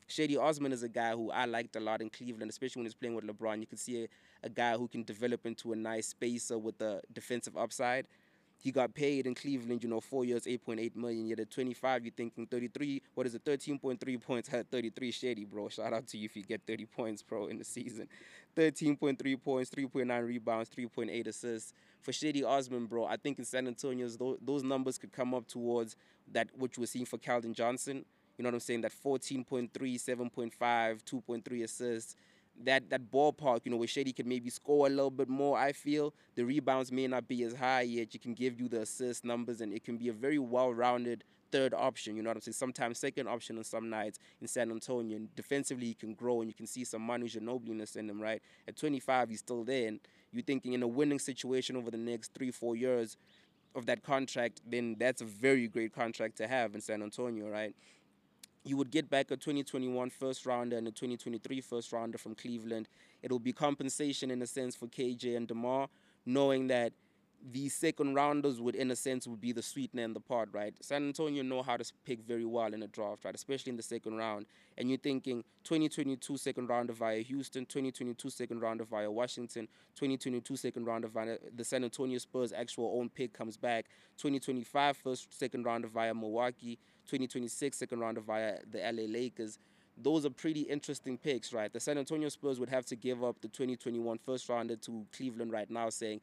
Cedi 0.08 0.38
Osman 0.38 0.72
is 0.72 0.82
a 0.82 0.88
guy 0.88 1.12
who 1.12 1.30
I 1.30 1.46
liked 1.46 1.76
a 1.76 1.80
lot 1.80 2.00
in 2.00 2.10
Cleveland, 2.10 2.50
especially 2.50 2.80
when 2.80 2.86
he's 2.86 2.94
playing 2.94 3.16
with 3.16 3.26
LeBron. 3.26 3.60
You 3.60 3.66
can 3.66 3.78
see 3.78 4.04
a, 4.04 4.08
a 4.46 4.48
guy 4.48 4.76
who 4.76 4.86
can 4.86 5.02
develop 5.02 5.46
into 5.46 5.72
a 5.72 5.76
nice 5.76 6.08
spacer 6.08 6.58
with 6.58 6.78
the 6.78 7.02
defensive 7.12 7.56
upside. 7.56 8.06
He 8.58 8.72
got 8.72 8.94
paid 8.94 9.26
in 9.26 9.34
Cleveland, 9.34 9.82
you 9.82 9.88
know, 9.88 10.00
four 10.00 10.24
years, 10.24 10.44
8.8 10.44 10.96
million. 10.96 11.26
Yet 11.26 11.40
at 11.40 11.50
25, 11.50 12.04
you're 12.04 12.12
thinking 12.12 12.46
33, 12.46 13.02
what 13.14 13.26
is 13.26 13.34
it, 13.34 13.44
13.3 13.44 14.22
points, 14.22 14.48
had 14.48 14.70
33 14.70 15.10
shady, 15.10 15.44
bro. 15.44 15.68
Shout 15.68 15.92
out 15.92 16.06
to 16.08 16.18
you 16.18 16.24
if 16.24 16.36
you 16.36 16.42
get 16.42 16.62
30 16.66 16.86
points, 16.86 17.22
bro, 17.22 17.46
in 17.48 17.58
the 17.58 17.64
season. 17.64 18.08
13.3 18.56 19.42
points, 19.42 19.70
3.9 19.70 20.26
rebounds, 20.26 20.70
3.8 20.70 21.26
assists. 21.26 21.74
For 22.00 22.12
Cedi 22.12 22.44
Osman, 22.44 22.86
bro, 22.86 23.04
I 23.04 23.16
think 23.16 23.38
in 23.38 23.44
San 23.44 23.66
Antonio, 23.66 24.08
those, 24.08 24.38
those 24.40 24.62
numbers 24.62 24.96
could 24.96 25.12
come 25.12 25.34
up 25.34 25.46
towards 25.46 25.96
that, 26.32 26.48
which 26.56 26.78
we're 26.78 26.86
seeing 26.86 27.04
for 27.04 27.18
Keldon 27.18 27.52
Johnson. 27.52 28.04
You 28.36 28.42
know 28.42 28.48
what 28.48 28.54
I'm 28.54 28.60
saying? 28.60 28.82
That 28.82 28.92
14.3, 28.92 29.70
7.5, 29.70 30.52
2.3 30.58 31.64
assists. 31.64 32.16
That 32.64 32.88
that 32.88 33.10
ballpark, 33.10 33.60
you 33.64 33.70
know, 33.70 33.76
where 33.76 33.86
Cedi 33.86 34.16
can 34.16 34.26
maybe 34.26 34.48
score 34.48 34.86
a 34.86 34.90
little 34.90 35.10
bit 35.10 35.28
more. 35.28 35.58
I 35.58 35.72
feel 35.72 36.14
the 36.36 36.44
rebounds 36.44 36.90
may 36.90 37.06
not 37.06 37.28
be 37.28 37.42
as 37.42 37.54
high 37.54 37.82
yet. 37.82 38.14
You 38.14 38.20
can 38.20 38.32
give 38.32 38.58
you 38.58 38.68
the 38.68 38.80
assist 38.80 39.26
numbers, 39.26 39.60
and 39.60 39.74
it 39.74 39.84
can 39.84 39.98
be 39.98 40.08
a 40.08 40.12
very 40.14 40.38
well-rounded 40.38 41.22
third 41.52 41.74
option. 41.74 42.16
You 42.16 42.22
know 42.22 42.30
what 42.30 42.38
I'm 42.38 42.40
saying? 42.40 42.54
Sometimes 42.54 42.98
second 42.98 43.28
option 43.28 43.58
on 43.58 43.64
some 43.64 43.90
nights 43.90 44.18
in 44.40 44.48
San 44.48 44.70
Antonio. 44.70 45.16
And 45.16 45.34
defensively, 45.34 45.88
he 45.88 45.94
can 45.94 46.14
grow, 46.14 46.40
and 46.40 46.48
you 46.48 46.54
can 46.54 46.66
see 46.66 46.84
some 46.84 47.02
Manu 47.02 47.26
Ginobiliness 47.28 47.94
in 47.94 48.08
him. 48.08 48.22
Right 48.22 48.40
at 48.66 48.76
25, 48.76 49.28
he's 49.28 49.40
still 49.40 49.62
there, 49.62 49.88
and 49.88 50.00
you're 50.32 50.42
thinking 50.42 50.72
in 50.72 50.82
a 50.82 50.88
winning 50.88 51.18
situation 51.18 51.76
over 51.76 51.90
the 51.90 51.98
next 51.98 52.32
three, 52.32 52.50
four 52.50 52.74
years 52.74 53.18
of 53.74 53.86
that 53.86 54.02
contract, 54.02 54.62
then 54.66 54.96
that's 54.98 55.20
a 55.20 55.24
very 55.24 55.68
great 55.68 55.92
contract 55.92 56.36
to 56.38 56.48
have 56.48 56.74
in 56.74 56.80
San 56.80 57.02
Antonio, 57.02 57.48
right? 57.48 57.74
You 58.66 58.76
would 58.76 58.90
get 58.90 59.08
back 59.08 59.30
a 59.30 59.36
2021 59.36 60.10
first 60.10 60.44
rounder 60.44 60.76
and 60.76 60.88
a 60.88 60.90
2023 60.90 61.60
first 61.60 61.92
rounder 61.92 62.18
from 62.18 62.34
Cleveland. 62.34 62.88
It'll 63.22 63.38
be 63.38 63.52
compensation 63.52 64.30
in 64.30 64.42
a 64.42 64.46
sense 64.46 64.74
for 64.74 64.86
KJ 64.88 65.36
and 65.36 65.46
DeMar, 65.46 65.88
knowing 66.26 66.66
that 66.66 66.92
these 67.52 67.74
second 67.74 68.14
rounders 68.14 68.60
would, 68.60 68.74
in 68.74 68.90
a 68.90 68.96
sense, 68.96 69.28
would 69.28 69.40
be 69.40 69.52
the 69.52 69.62
sweetener 69.62 70.02
in 70.02 70.14
the 70.14 70.20
pot, 70.20 70.48
right? 70.52 70.74
San 70.80 71.06
Antonio 71.06 71.42
know 71.42 71.62
how 71.62 71.76
to 71.76 71.84
pick 72.04 72.20
very 72.22 72.44
well 72.44 72.74
in 72.74 72.82
a 72.82 72.88
draft, 72.88 73.24
right? 73.24 73.34
Especially 73.34 73.70
in 73.70 73.76
the 73.76 73.82
second 73.82 74.16
round. 74.16 74.46
And 74.76 74.88
you're 74.88 74.98
thinking 74.98 75.44
2022 75.62 76.36
second 76.36 76.68
rounder 76.68 76.92
via 76.92 77.20
Houston, 77.22 77.64
2022 77.66 78.30
second 78.30 78.60
rounder 78.60 78.84
via 78.84 79.10
Washington, 79.10 79.68
2022 79.94 80.56
second 80.56 80.86
rounder 80.86 81.08
via 81.08 81.38
the 81.54 81.64
San 81.64 81.84
Antonio 81.84 82.18
Spurs 82.18 82.52
actual 82.52 82.96
own 82.98 83.10
pick 83.10 83.32
comes 83.32 83.56
back, 83.56 83.86
2025 84.16 84.96
first 84.96 85.38
second 85.38 85.64
rounder 85.64 85.88
via 85.88 86.14
Milwaukee, 86.14 86.78
2026 87.06 87.76
second 87.76 88.00
rounder 88.00 88.20
via 88.20 88.58
the 88.70 88.78
LA 88.78 89.04
Lakers. 89.08 89.58
Those 89.96 90.26
are 90.26 90.30
pretty 90.30 90.62
interesting 90.62 91.16
picks, 91.16 91.52
right? 91.52 91.72
The 91.72 91.80
San 91.80 91.96
Antonio 91.96 92.28
Spurs 92.28 92.60
would 92.60 92.68
have 92.68 92.84
to 92.86 92.96
give 92.96 93.24
up 93.24 93.40
the 93.40 93.48
2021 93.48 94.18
first 94.18 94.48
rounder 94.48 94.76
to 94.76 95.06
Cleveland 95.12 95.52
right 95.52 95.70
now, 95.70 95.88
saying 95.88 96.20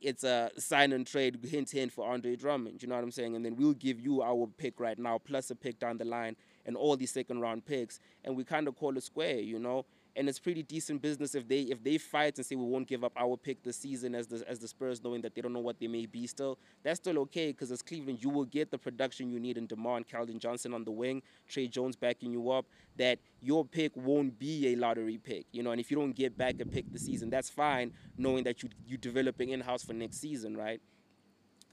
it's 0.00 0.24
a 0.24 0.50
sign 0.58 0.92
and 0.92 1.06
trade, 1.06 1.38
hint, 1.42 1.70
hint 1.70 1.92
for 1.92 2.08
Andre 2.08 2.36
Drummond. 2.36 2.82
You 2.82 2.88
know 2.88 2.94
what 2.94 3.04
I'm 3.04 3.10
saying? 3.10 3.34
And 3.34 3.44
then 3.44 3.56
we'll 3.56 3.72
give 3.72 4.00
you 4.00 4.22
our 4.22 4.46
pick 4.58 4.78
right 4.78 4.98
now, 4.98 5.18
plus 5.18 5.50
a 5.50 5.56
pick 5.56 5.78
down 5.78 5.98
the 5.98 6.04
line, 6.04 6.36
and 6.64 6.76
all 6.76 6.96
these 6.96 7.10
second 7.10 7.40
round 7.40 7.64
picks. 7.64 7.98
And 8.24 8.36
we 8.36 8.44
kind 8.44 8.68
of 8.68 8.76
call 8.76 8.96
it 8.96 9.02
square, 9.02 9.40
you 9.40 9.58
know? 9.58 9.86
And 10.18 10.30
it's 10.30 10.38
pretty 10.38 10.62
decent 10.62 11.02
business 11.02 11.34
if 11.34 11.46
they 11.46 11.60
if 11.60 11.84
they 11.84 11.98
fight 11.98 12.38
and 12.38 12.46
say 12.46 12.56
we 12.56 12.64
won't 12.64 12.88
give 12.88 13.04
up 13.04 13.12
our 13.18 13.36
pick 13.36 13.62
this 13.62 13.76
season 13.76 14.14
as 14.14 14.26
the 14.26 14.42
as 14.48 14.58
the 14.58 14.66
Spurs 14.66 15.04
knowing 15.04 15.20
that 15.20 15.34
they 15.34 15.42
don't 15.42 15.52
know 15.52 15.60
what 15.60 15.78
they 15.78 15.88
may 15.88 16.06
be 16.06 16.26
still 16.26 16.58
that's 16.82 16.98
still 16.98 17.18
okay 17.18 17.48
because 17.48 17.70
as 17.70 17.82
Cleveland 17.82 18.22
you 18.22 18.30
will 18.30 18.46
get 18.46 18.70
the 18.70 18.78
production 18.78 19.28
you 19.28 19.38
need 19.38 19.58
in 19.58 19.66
Demar 19.66 19.98
and 19.98 20.08
Keldon 20.08 20.38
Johnson 20.38 20.72
on 20.72 20.84
the 20.84 20.90
wing 20.90 21.22
Tre 21.48 21.68
Jones 21.68 21.96
backing 21.96 22.32
you 22.32 22.50
up 22.50 22.64
that 22.96 23.18
your 23.42 23.62
pick 23.66 23.92
won't 23.94 24.38
be 24.38 24.72
a 24.72 24.76
lottery 24.76 25.18
pick 25.18 25.44
you 25.52 25.62
know 25.62 25.70
and 25.70 25.80
if 25.80 25.90
you 25.90 25.98
don't 25.98 26.12
get 26.12 26.36
back 26.38 26.60
a 26.60 26.64
pick 26.64 26.90
this 26.90 27.02
season 27.02 27.28
that's 27.28 27.50
fine 27.50 27.92
knowing 28.16 28.42
that 28.44 28.62
you 28.62 28.70
you 28.86 28.96
developing 28.96 29.50
in 29.50 29.60
house 29.60 29.82
for 29.82 29.92
next 29.92 30.18
season 30.18 30.56
right? 30.56 30.80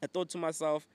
I 0.03 0.07
thought 0.07 0.29
to 0.31 0.37
myself 0.37 0.85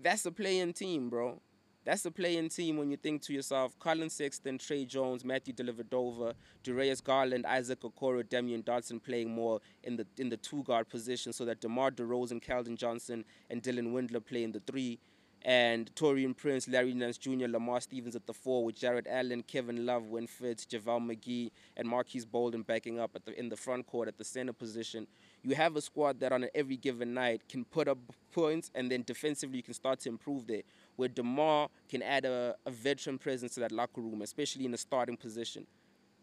that's 0.00 0.24
a 0.26 0.30
playing 0.30 0.74
team 0.74 1.10
bro 1.10 1.40
That's 1.84 2.06
a 2.06 2.10
playing 2.10 2.48
team 2.48 2.78
when 2.78 2.90
you 2.90 2.96
think 2.96 3.20
to 3.22 3.34
yourself, 3.34 3.78
Collin 3.78 4.08
Sexton, 4.08 4.56
Tre 4.56 4.86
Jones, 4.86 5.22
Matthew 5.22 5.52
Dellavedova, 5.52 6.32
Darius 6.62 7.02
Garland, 7.02 7.44
Isaac 7.44 7.80
Okoro, 7.82 8.24
Damyean 8.24 8.64
Dotson 8.64 9.02
playing 9.02 9.30
more 9.34 9.60
in 9.82 9.96
the 9.96 10.06
in 10.16 10.30
the 10.30 10.38
two 10.38 10.62
guard 10.62 10.88
position 10.88 11.32
so 11.32 11.44
that 11.44 11.60
DeMar 11.60 11.90
DeRozan, 11.90 12.42
Keldon 12.42 12.78
Johnson, 12.78 13.24
and 13.50 13.62
Dylan 13.62 13.92
Windler 13.92 14.24
play 14.24 14.44
in 14.44 14.52
the 14.52 14.60
three 14.60 14.98
and 15.44 15.94
Taurean 15.94 16.34
Prince, 16.34 16.68
Larry 16.68 16.94
Nance 16.94 17.18
Jr., 17.18 17.46
Lamar 17.48 17.80
Stevens 17.80 18.16
at 18.16 18.26
the 18.26 18.32
four, 18.32 18.64
with 18.64 18.76
Jarrett 18.76 19.06
Allen, 19.08 19.42
Kevin 19.42 19.84
Love, 19.84 20.06
Winford, 20.06 20.56
JaVale 20.58 21.02
McGee, 21.02 21.50
and 21.76 21.86
Marques 21.86 22.24
Bolden 22.24 22.62
backing 22.62 22.98
up 22.98 23.10
at 23.14 23.26
the, 23.26 23.38
in 23.38 23.50
the 23.50 23.56
front 23.56 23.86
court 23.86 24.08
at 24.08 24.16
the 24.16 24.24
center 24.24 24.54
position. 24.54 25.06
You 25.46 25.54
have 25.56 25.76
a 25.76 25.82
squad 25.82 26.20
that 26.20 26.32
on 26.32 26.46
every 26.54 26.78
given 26.78 27.12
night 27.12 27.42
can 27.50 27.66
put 27.66 27.86
up 27.86 27.98
points, 28.32 28.70
and 28.74 28.90
then 28.90 29.02
defensively 29.02 29.58
you 29.58 29.62
can 29.62 29.74
start 29.74 30.00
to 30.00 30.08
improve 30.08 30.46
there. 30.46 30.62
Where 30.96 31.08
DeMar 31.08 31.68
can 31.90 32.02
add 32.02 32.24
a, 32.24 32.56
a 32.64 32.70
veteran 32.70 33.18
presence 33.18 33.52
to 33.54 33.60
that 33.60 33.70
locker 33.70 34.00
room, 34.00 34.22
especially 34.22 34.64
in 34.64 34.70
the 34.70 34.78
starting 34.78 35.18
position. 35.18 35.66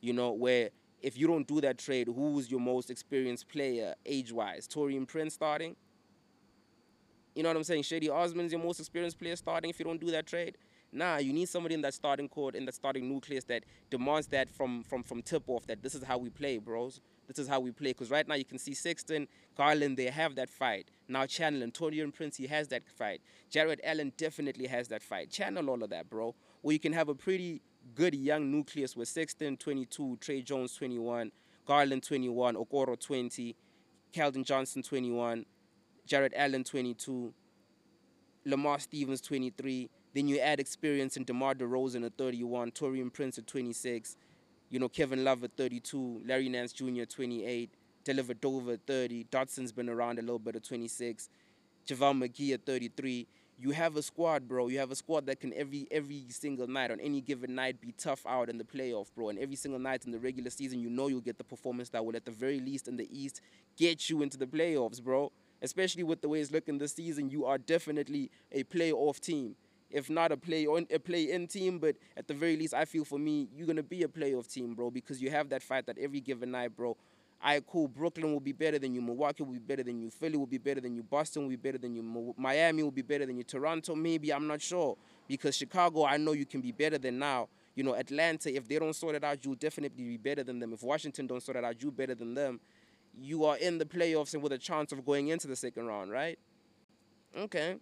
You 0.02 0.14
know, 0.14 0.32
where 0.32 0.72
if 1.04 1.20
you 1.20 1.28
don't 1.28 1.48
do 1.48 1.62
that 1.62 1.78
trade, 1.78 2.08
who's 2.08 2.50
your 2.50 2.60
most 2.60 2.90
experienced 2.90 3.48
player 3.48 3.94
age-wise? 4.08 4.68
Taurean 4.68 5.08
Prince 5.08 5.36
starting? 5.36 5.76
You 7.36 7.44
know 7.44 7.50
what 7.50 7.58
I'm 7.58 7.64
saying? 7.64 7.84
Cedi 7.84 8.10
Osman's 8.10 8.52
your 8.52 8.62
most 8.62 8.80
experienced 8.80 9.20
player 9.20 9.36
starting 9.36 9.70
if 9.70 9.78
you 9.78 9.86
don't 9.86 10.02
do 10.02 10.10
that 10.10 10.26
trade. 10.26 10.58
Nah, 10.92 11.18
you 11.18 11.32
need 11.32 11.48
somebody 11.48 11.76
in 11.76 11.82
that 11.82 11.94
starting 11.94 12.28
court, 12.28 12.56
in 12.56 12.66
that 12.66 12.76
starting 12.76 13.08
nucleus 13.08 13.46
that 13.46 13.64
demands 13.90 14.28
that 14.28 14.50
from 14.50 14.84
from 14.84 15.04
from 15.04 15.22
tip 15.22 15.44
off 15.48 15.66
that 15.68 15.82
this 15.82 15.96
is 15.96 16.04
how 16.04 16.18
we 16.18 16.30
play, 16.30 16.58
bros. 16.58 17.00
This 17.36 17.46
is 17.46 17.50
how 17.50 17.60
we 17.60 17.72
play. 17.72 17.92
Because 17.92 18.12
right 18.12 18.28
now 18.28 18.36
you 18.36 18.46
can 18.46 18.58
see 18.58 18.74
Sexton, 18.74 19.28
Garland, 19.56 19.98
they 19.98 20.06
have 20.06 20.36
that 20.36 20.50
fight. 20.50 20.90
Now 21.08 21.26
Channel 21.26 21.64
Antonio 21.64 22.04
and 22.04 22.14
Prince, 22.14 22.38
he 22.38 22.48
has 22.48 22.68
that 22.70 22.84
fight. 22.88 23.22
Jarrett 23.50 23.80
Allen 23.84 24.12
definitely 24.18 24.68
has 24.68 24.88
that 24.90 25.02
fight. 25.02 25.30
Channel 25.30 25.70
all 25.70 25.82
of 25.84 25.90
that, 25.90 26.10
bro. 26.10 26.36
Or 26.64 26.72
you 26.72 26.80
can 26.80 26.94
have 26.94 27.10
a 27.10 27.16
pretty 27.16 27.62
good 27.96 28.14
young 28.14 28.52
nucleus 28.52 28.96
with 28.96 29.08
Sexton 29.08 29.58
22, 29.58 30.18
Tre 30.22 30.42
Jones 30.42 30.76
21, 30.76 31.32
Garland 31.66 32.04
21, 32.04 32.56
Okoro 32.56 33.00
20, 33.00 33.56
Keldon 34.14 34.46
Johnson 34.46 34.84
21, 34.84 35.46
Jarrett 36.06 36.34
Allen 36.36 36.64
22, 36.64 37.34
Lamar 38.46 38.80
Stevens 38.80 39.22
23. 39.22 39.90
Then 40.14 40.28
you 40.28 40.40
add 40.40 40.60
experience 40.60 41.16
in 41.16 41.24
DeMar 41.24 41.56
DeRozan 41.56 42.06
at 42.06 42.18
31, 42.18 42.72
Taurean 42.72 43.14
Prince 43.14 43.38
at 43.38 43.48
26, 43.48 44.18
you 44.72 44.80
know, 44.80 44.90
Kevin 44.90 45.24
Love 45.24 45.44
at 45.44 45.52
32, 45.58 46.22
Larry 46.26 46.50
Nance 46.50 46.74
Jr. 46.74 47.04
28, 47.04 47.70
Dellavedova 48.06 48.42
Dover 48.42 48.78
30, 48.88 49.26
Dotson's 49.26 49.72
been 49.72 49.90
around 49.90 50.18
a 50.18 50.22
little 50.22 50.40
bit 50.40 50.56
at 50.56 50.64
26, 50.64 51.30
JaVale 51.86 52.28
McGee 52.28 52.54
at 52.54 52.66
33. 52.66 53.28
You 53.60 53.72
have 53.72 53.96
a 53.96 54.02
squad, 54.02 54.48
bro. 54.48 54.70
You 54.70 54.80
have 54.80 54.90
a 54.90 54.96
squad 54.96 55.28
that 55.28 55.40
can 55.40 55.54
every 55.54 55.88
every 55.92 56.26
single 56.30 56.66
night 56.66 56.90
on 56.90 57.00
any 57.00 57.22
given 57.22 57.54
night 57.54 57.80
be 57.80 57.92
tough 57.92 58.26
out 58.26 58.50
in 58.50 58.58
the 58.58 58.64
playoff, 58.64 59.08
bro. 59.14 59.30
And 59.30 59.38
every 59.38 59.56
single 59.56 59.80
night 59.80 60.04
in 60.06 60.12
the 60.12 60.18
regular 60.18 60.50
season, 60.50 60.80
you 60.80 60.90
know 60.90 61.08
you'll 61.08 61.22
get 61.22 61.38
the 61.38 61.44
performance 61.44 61.90
that 61.90 62.04
will, 62.04 62.16
at 62.16 62.26
the 62.26 62.32
very 62.32 62.60
least 62.60 62.88
in 62.88 62.98
the 62.98 63.08
East, 63.12 63.40
get 63.78 64.10
you 64.10 64.24
into 64.24 64.38
the 64.38 64.48
playoffs, 64.48 65.04
bro 65.04 65.32
especially 65.62 66.04
with 66.04 66.22
the 66.22 66.30
way 66.30 66.42
it's 66.42 66.52
looking 66.52 66.78
this 66.78 66.94
season, 66.94 67.30
you 67.30 67.46
are 67.46 67.58
definitely 67.58 68.32
a 68.52 68.64
playoff 68.64 69.20
team. 69.20 69.56
If 69.94 70.10
not 70.10 70.32
a 70.32 70.38
play 70.38 70.66
on 70.66 70.88
a 70.92 71.00
play 71.00 71.32
in 71.32 71.48
team, 71.48 71.80
but 71.80 71.96
at 72.18 72.28
the 72.28 72.34
very 72.34 72.56
least, 72.56 72.74
I 72.74 72.86
feel 72.86 73.06
for 73.06 73.20
me, 73.20 73.48
you're 73.56 73.68
gonna 73.68 73.84
be 73.84 74.04
a 74.04 74.08
playoff 74.08 74.52
team, 74.52 74.74
bro, 74.74 74.92
because 74.92 75.22
you 75.22 75.30
have 75.30 75.50
that 75.50 75.64
fight 75.64 75.86
that 75.88 75.98
every 75.98 76.22
given 76.22 76.52
night, 76.52 76.76
bro. 76.76 76.96
I 77.44 77.56
right, 77.56 77.64
cool. 77.66 77.88
Brooklyn 77.88 78.32
will 78.32 78.40
be 78.40 78.52
better 78.52 78.78
than 78.78 78.94
you. 78.94 79.02
Milwaukee 79.02 79.42
will 79.42 79.54
be 79.54 79.60
better 79.60 79.82
than 79.82 80.00
you. 80.00 80.12
Philly 80.12 80.38
will 80.38 80.46
be 80.46 80.60
better 80.60 80.80
than 80.80 80.94
you. 80.94 81.02
Boston 81.02 81.42
will 81.42 81.50
be 81.50 81.56
better 81.56 81.80
than 81.80 81.96
you. 81.96 82.36
Miami 82.38 82.84
will 82.84 82.92
be 82.92 83.02
better 83.02 83.26
than 83.26 83.36
you. 83.36 83.44
Toronto, 83.44 83.96
maybe 83.96 84.32
I'm 84.32 84.46
not 84.46 84.62
sure 84.62 84.96
because 85.28 85.56
Chicago, 85.58 86.06
I 86.06 86.18
know 86.18 86.34
you 86.34 86.46
can 86.46 86.62
be 86.62 86.72
better 86.72 87.00
than 87.00 87.18
now. 87.18 87.48
You 87.74 87.84
know, 87.84 87.96
Atlanta, 87.96 88.56
if 88.56 88.68
they 88.68 88.78
don't 88.78 88.94
sort 88.94 89.16
it 89.16 89.24
out, 89.24 89.44
you'll 89.44 89.56
definitely 89.56 90.04
be 90.04 90.18
better 90.18 90.44
than 90.44 90.60
them. 90.60 90.72
If 90.72 90.84
Washington 90.84 91.26
don't 91.26 91.42
sort 91.42 91.58
it 91.58 91.64
out, 91.64 91.82
you 91.82 91.90
better 91.90 92.14
than 92.14 92.36
them 92.36 92.60
you 93.20 93.46
are 93.46 93.58
in 93.58 93.78
the 93.78 93.86
playoffs 93.86 94.34
and 94.34 94.44
with 94.44 94.52
a 94.52 94.58
chance 94.58 94.92
of 94.92 95.06
going 95.06 95.30
into 95.30 95.48
the 95.48 95.56
second 95.56 95.86
round, 95.86 96.12
right? 96.12 96.38
Okay. 97.38 97.76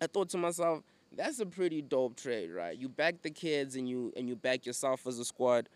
I 0.00 0.06
thought 0.06 0.28
to 0.30 0.38
myself, 0.38 0.82
that's 1.16 1.40
a 1.40 1.46
pretty 1.46 1.82
dope 1.82 2.16
trade, 2.16 2.50
right? 2.50 2.76
You 2.76 2.88
back 2.88 3.22
the 3.22 3.30
kids 3.30 3.76
and 3.76 3.88
you 3.88 4.12
and 4.16 4.28
you 4.28 4.36
back 4.36 4.66
yourself 4.66 5.06
as 5.06 5.18
a 5.18 5.24
squad. 5.24 5.68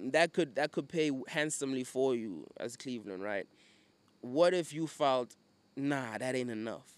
That 0.00 0.32
could 0.32 0.54
that 0.56 0.72
could 0.72 0.88
pay 0.88 1.10
handsomely 1.28 1.84
for 1.84 2.14
you 2.14 2.46
as 2.58 2.76
Cleveland, 2.76 3.22
right? 3.22 3.46
What 4.20 4.54
if 4.54 4.72
you 4.72 4.86
felt, 4.86 5.36
nah, 5.76 6.18
that 6.18 6.34
ain't 6.34 6.50
enough. 6.50 6.94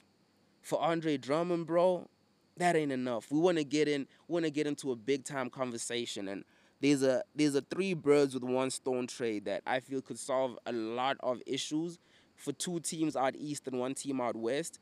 For 0.63 0.81
Andre 0.81 1.17
Drummond, 1.17 1.67
bro, 1.67 2.09
that 2.57 2.77
ain't 2.77 2.93
enough. 2.93 3.31
We 3.31 3.39
want 3.39 3.59
to 3.59 3.65
get 3.65 3.89
in, 3.89 4.07
we 4.29 4.35
want 4.35 4.45
to 4.45 4.51
get 4.51 4.67
into 4.67 4.93
a 4.93 4.97
big 4.97 5.25
time 5.25 5.51
conversation 5.51 6.29
and 6.29 6.45
there's 6.81 7.03
a 7.03 7.23
there's 7.35 7.55
a 7.55 7.61
three 7.61 7.95
birds 7.95 8.35
with 8.35 8.43
one 8.43 8.71
stone 8.71 9.07
trade 9.07 9.45
that 9.45 9.63
I 9.67 9.81
feel 9.81 10.01
could 10.01 10.19
solve 10.19 10.59
a 10.67 10.73
lot 10.73 11.17
of 11.21 11.43
issues 11.47 11.99
for 12.37 12.53
two 12.53 12.81
teams 12.81 13.17
out 13.17 13.35
east 13.37 13.67
and 13.69 13.79
one 13.79 13.95
team 13.95 14.21
out 14.21 14.35
west. 14.35 14.79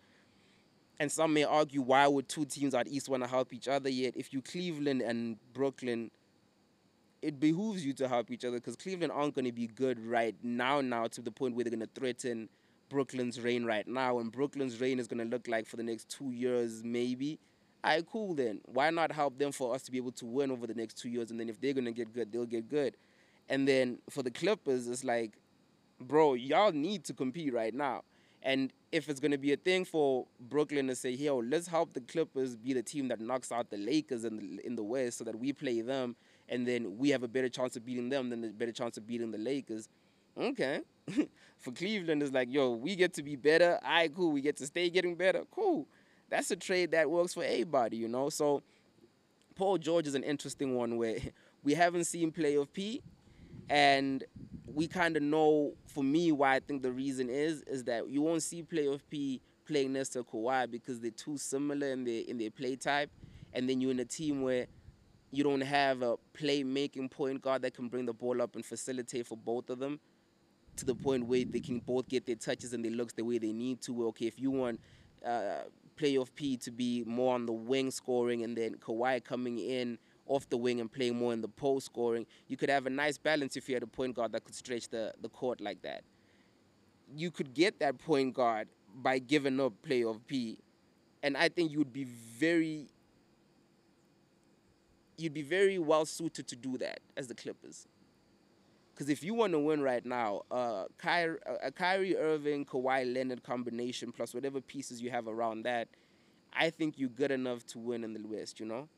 And 1.00 1.10
some 1.10 1.32
may 1.32 1.44
argue 1.44 1.80
why 1.80 2.06
would 2.06 2.28
two 2.28 2.44
teams 2.44 2.74
at 2.74 2.88
east 2.88 3.08
want 3.08 3.22
to 3.22 3.28
help 3.28 3.52
each 3.52 3.68
other? 3.68 3.88
Yet 3.88 4.14
if 4.16 4.32
you 4.32 4.42
Cleveland 4.42 5.00
and 5.00 5.36
Brooklyn, 5.52 6.10
it 7.22 7.38
behooves 7.38 7.84
you 7.84 7.92
to 7.94 8.08
help 8.08 8.30
each 8.30 8.44
other 8.44 8.58
because 8.58 8.76
Cleveland 8.76 9.12
aren't 9.12 9.34
going 9.34 9.44
to 9.44 9.52
be 9.52 9.66
good 9.66 10.04
right 10.04 10.34
now. 10.42 10.80
Now 10.80 11.06
to 11.08 11.20
the 11.20 11.30
point 11.30 11.54
where 11.54 11.64
they're 11.64 11.70
going 11.70 11.86
to 11.86 12.00
threaten 12.00 12.48
Brooklyn's 12.88 13.40
reign 13.40 13.64
right 13.64 13.86
now, 13.86 14.18
and 14.18 14.32
Brooklyn's 14.32 14.80
reign 14.80 14.98
is 14.98 15.06
going 15.06 15.18
to 15.18 15.24
look 15.24 15.46
like 15.46 15.66
for 15.66 15.76
the 15.76 15.82
next 15.82 16.08
two 16.08 16.30
years 16.30 16.82
maybe 16.82 17.38
right, 17.84 18.06
cool 18.10 18.34
then. 18.34 18.60
Why 18.66 18.90
not 18.90 19.12
help 19.12 19.38
them 19.38 19.52
for 19.52 19.74
us 19.74 19.82
to 19.82 19.92
be 19.92 19.98
able 19.98 20.12
to 20.12 20.26
win 20.26 20.50
over 20.50 20.66
the 20.66 20.74
next 20.74 20.98
two 20.98 21.08
years? 21.08 21.30
And 21.30 21.38
then 21.38 21.48
if 21.48 21.60
they're 21.60 21.72
going 21.72 21.84
to 21.84 21.92
get 21.92 22.12
good, 22.12 22.32
they'll 22.32 22.46
get 22.46 22.68
good. 22.68 22.96
And 23.48 23.66
then 23.66 23.98
for 24.10 24.22
the 24.22 24.30
Clippers, 24.30 24.88
it's 24.88 25.04
like, 25.04 25.32
bro, 26.00 26.34
y'all 26.34 26.72
need 26.72 27.04
to 27.04 27.12
compete 27.14 27.52
right 27.52 27.74
now. 27.74 28.02
And 28.42 28.72
if 28.92 29.08
it's 29.08 29.20
going 29.20 29.32
to 29.32 29.38
be 29.38 29.52
a 29.52 29.56
thing 29.56 29.84
for 29.84 30.26
Brooklyn 30.40 30.86
to 30.86 30.94
say, 30.94 31.10
yo, 31.10 31.38
let's 31.38 31.66
help 31.66 31.92
the 31.92 32.00
Clippers 32.00 32.56
be 32.56 32.72
the 32.72 32.82
team 32.82 33.08
that 33.08 33.20
knocks 33.20 33.50
out 33.50 33.70
the 33.70 33.76
Lakers 33.76 34.24
in 34.24 34.36
the, 34.36 34.66
in 34.66 34.76
the 34.76 34.84
West 34.84 35.18
so 35.18 35.24
that 35.24 35.38
we 35.38 35.52
play 35.52 35.80
them 35.80 36.14
and 36.48 36.66
then 36.66 36.96
we 36.96 37.10
have 37.10 37.22
a 37.22 37.28
better 37.28 37.48
chance 37.48 37.76
of 37.76 37.84
beating 37.84 38.08
them 38.08 38.30
than 38.30 38.44
a 38.44 38.48
better 38.48 38.72
chance 38.72 38.96
of 38.96 39.06
beating 39.06 39.30
the 39.30 39.38
Lakers. 39.38 39.88
Okay. 40.38 40.80
for 41.58 41.72
Cleveland, 41.72 42.22
it's 42.22 42.32
like, 42.32 42.50
yo, 42.50 42.72
we 42.74 42.94
get 42.94 43.12
to 43.14 43.22
be 43.22 43.36
better. 43.36 43.78
Right, 43.82 44.14
cool. 44.14 44.32
We 44.32 44.40
get 44.40 44.56
to 44.58 44.66
stay 44.66 44.88
getting 44.88 45.16
better. 45.16 45.42
Cool 45.50 45.86
that's 46.28 46.50
a 46.50 46.56
trade 46.56 46.90
that 46.92 47.10
works 47.10 47.34
for 47.34 47.44
everybody, 47.44 47.96
you 47.96 48.08
know. 48.08 48.28
So 48.28 48.62
Paul 49.54 49.78
George 49.78 50.06
is 50.06 50.14
an 50.14 50.22
interesting 50.22 50.76
one 50.76 50.96
where 50.96 51.18
we 51.62 51.74
haven't 51.74 52.04
seen 52.04 52.32
playoff 52.32 52.68
P, 52.72 53.02
and 53.68 54.24
we 54.74 54.88
kind 54.88 55.16
of 55.16 55.22
know, 55.22 55.74
for 55.86 56.04
me, 56.04 56.32
why 56.32 56.56
I 56.56 56.60
think 56.60 56.82
the 56.82 56.92
reason 56.92 57.28
is 57.30 57.62
is 57.62 57.84
that 57.84 58.08
you 58.08 58.22
won't 58.22 58.42
see 58.42 58.62
playoff 58.62 59.00
P 59.10 59.40
playing 59.66 59.92
next 59.92 60.10
to 60.10 60.24
Kawhi 60.24 60.70
because 60.70 61.00
they're 61.00 61.10
too 61.10 61.36
similar 61.36 61.88
in 61.88 62.04
their 62.04 62.22
in 62.26 62.38
their 62.38 62.50
play 62.50 62.76
type, 62.76 63.10
and 63.52 63.68
then 63.68 63.80
you're 63.80 63.90
in 63.90 64.00
a 64.00 64.04
team 64.04 64.42
where 64.42 64.66
you 65.30 65.44
don't 65.44 65.60
have 65.60 66.02
a 66.02 66.16
playmaking 66.38 67.10
point 67.10 67.42
guard 67.42 67.62
that 67.62 67.74
can 67.74 67.88
bring 67.88 68.06
the 68.06 68.14
ball 68.14 68.40
up 68.40 68.54
and 68.54 68.64
facilitate 68.64 69.26
for 69.26 69.36
both 69.36 69.68
of 69.68 69.78
them 69.78 70.00
to 70.76 70.84
the 70.84 70.94
point 70.94 71.26
where 71.26 71.44
they 71.44 71.60
can 71.60 71.80
both 71.80 72.08
get 72.08 72.24
their 72.24 72.36
touches 72.36 72.72
and 72.72 72.84
their 72.84 72.92
looks 72.92 73.12
the 73.12 73.22
way 73.22 73.38
they 73.38 73.52
need 73.52 73.80
to. 73.82 74.06
Okay, 74.08 74.26
if 74.26 74.38
you 74.38 74.50
want 74.50 74.80
uh, 75.26 75.64
playoff 75.96 76.34
P 76.34 76.56
to 76.58 76.70
be 76.70 77.04
more 77.06 77.34
on 77.34 77.46
the 77.46 77.52
wing 77.52 77.90
scoring 77.90 78.42
and 78.42 78.56
then 78.56 78.76
Kawhi 78.76 79.22
coming 79.22 79.58
in 79.58 79.98
off 80.28 80.48
the 80.48 80.56
wing 80.56 80.80
and 80.80 80.90
playing 80.90 81.16
more 81.16 81.32
in 81.32 81.40
the 81.40 81.48
post 81.48 81.86
scoring, 81.86 82.26
you 82.46 82.56
could 82.56 82.70
have 82.70 82.86
a 82.86 82.90
nice 82.90 83.18
balance 83.18 83.56
if 83.56 83.68
you 83.68 83.74
had 83.74 83.82
a 83.82 83.86
point 83.88 84.14
guard 84.14 84.32
that 84.32 84.44
could 84.44 84.54
stretch 84.54 84.88
the, 84.88 85.12
the 85.20 85.28
court 85.28 85.60
like 85.60 85.82
that. 85.82 86.02
You 87.14 87.30
could 87.30 87.54
get 87.54 87.80
that 87.80 87.98
point 87.98 88.34
guard 88.34 88.68
by 88.94 89.18
giving 89.18 89.60
up 89.60 89.72
playoff 89.86 90.20
P. 90.26 90.58
And 91.22 91.36
I 91.36 91.48
think 91.48 91.72
you 91.72 91.78
would 91.78 91.92
be 91.92 92.04
very 92.04 92.88
you'd 95.18 95.34
be 95.34 95.42
very 95.42 95.78
well 95.78 96.06
suited 96.06 96.46
to 96.46 96.56
do 96.56 96.78
that 96.78 97.00
as 97.16 97.26
the 97.26 97.34
Clippers. 97.34 97.88
Because 98.94 99.10
if 99.10 99.22
you 99.22 99.34
want 99.34 99.52
to 99.52 99.58
win 99.58 99.80
right 99.80 100.04
now, 100.04 100.42
uh, 100.50 100.84
Kyrie, 100.96 101.38
a 101.62 101.70
Kyrie 101.70 102.16
Irving, 102.16 102.64
Kawhi 102.64 103.12
Leonard 103.12 103.42
combination 103.42 104.10
plus 104.10 104.34
whatever 104.34 104.60
pieces 104.60 105.00
you 105.00 105.10
have 105.10 105.28
around 105.28 105.62
that, 105.62 105.88
I 106.52 106.70
think 106.70 106.98
you're 106.98 107.08
good 107.08 107.30
enough 107.30 107.64
to 107.66 107.78
win 107.78 108.02
in 108.02 108.12
the 108.12 108.26
West. 108.26 108.58
You 108.58 108.66
know, 108.66 108.88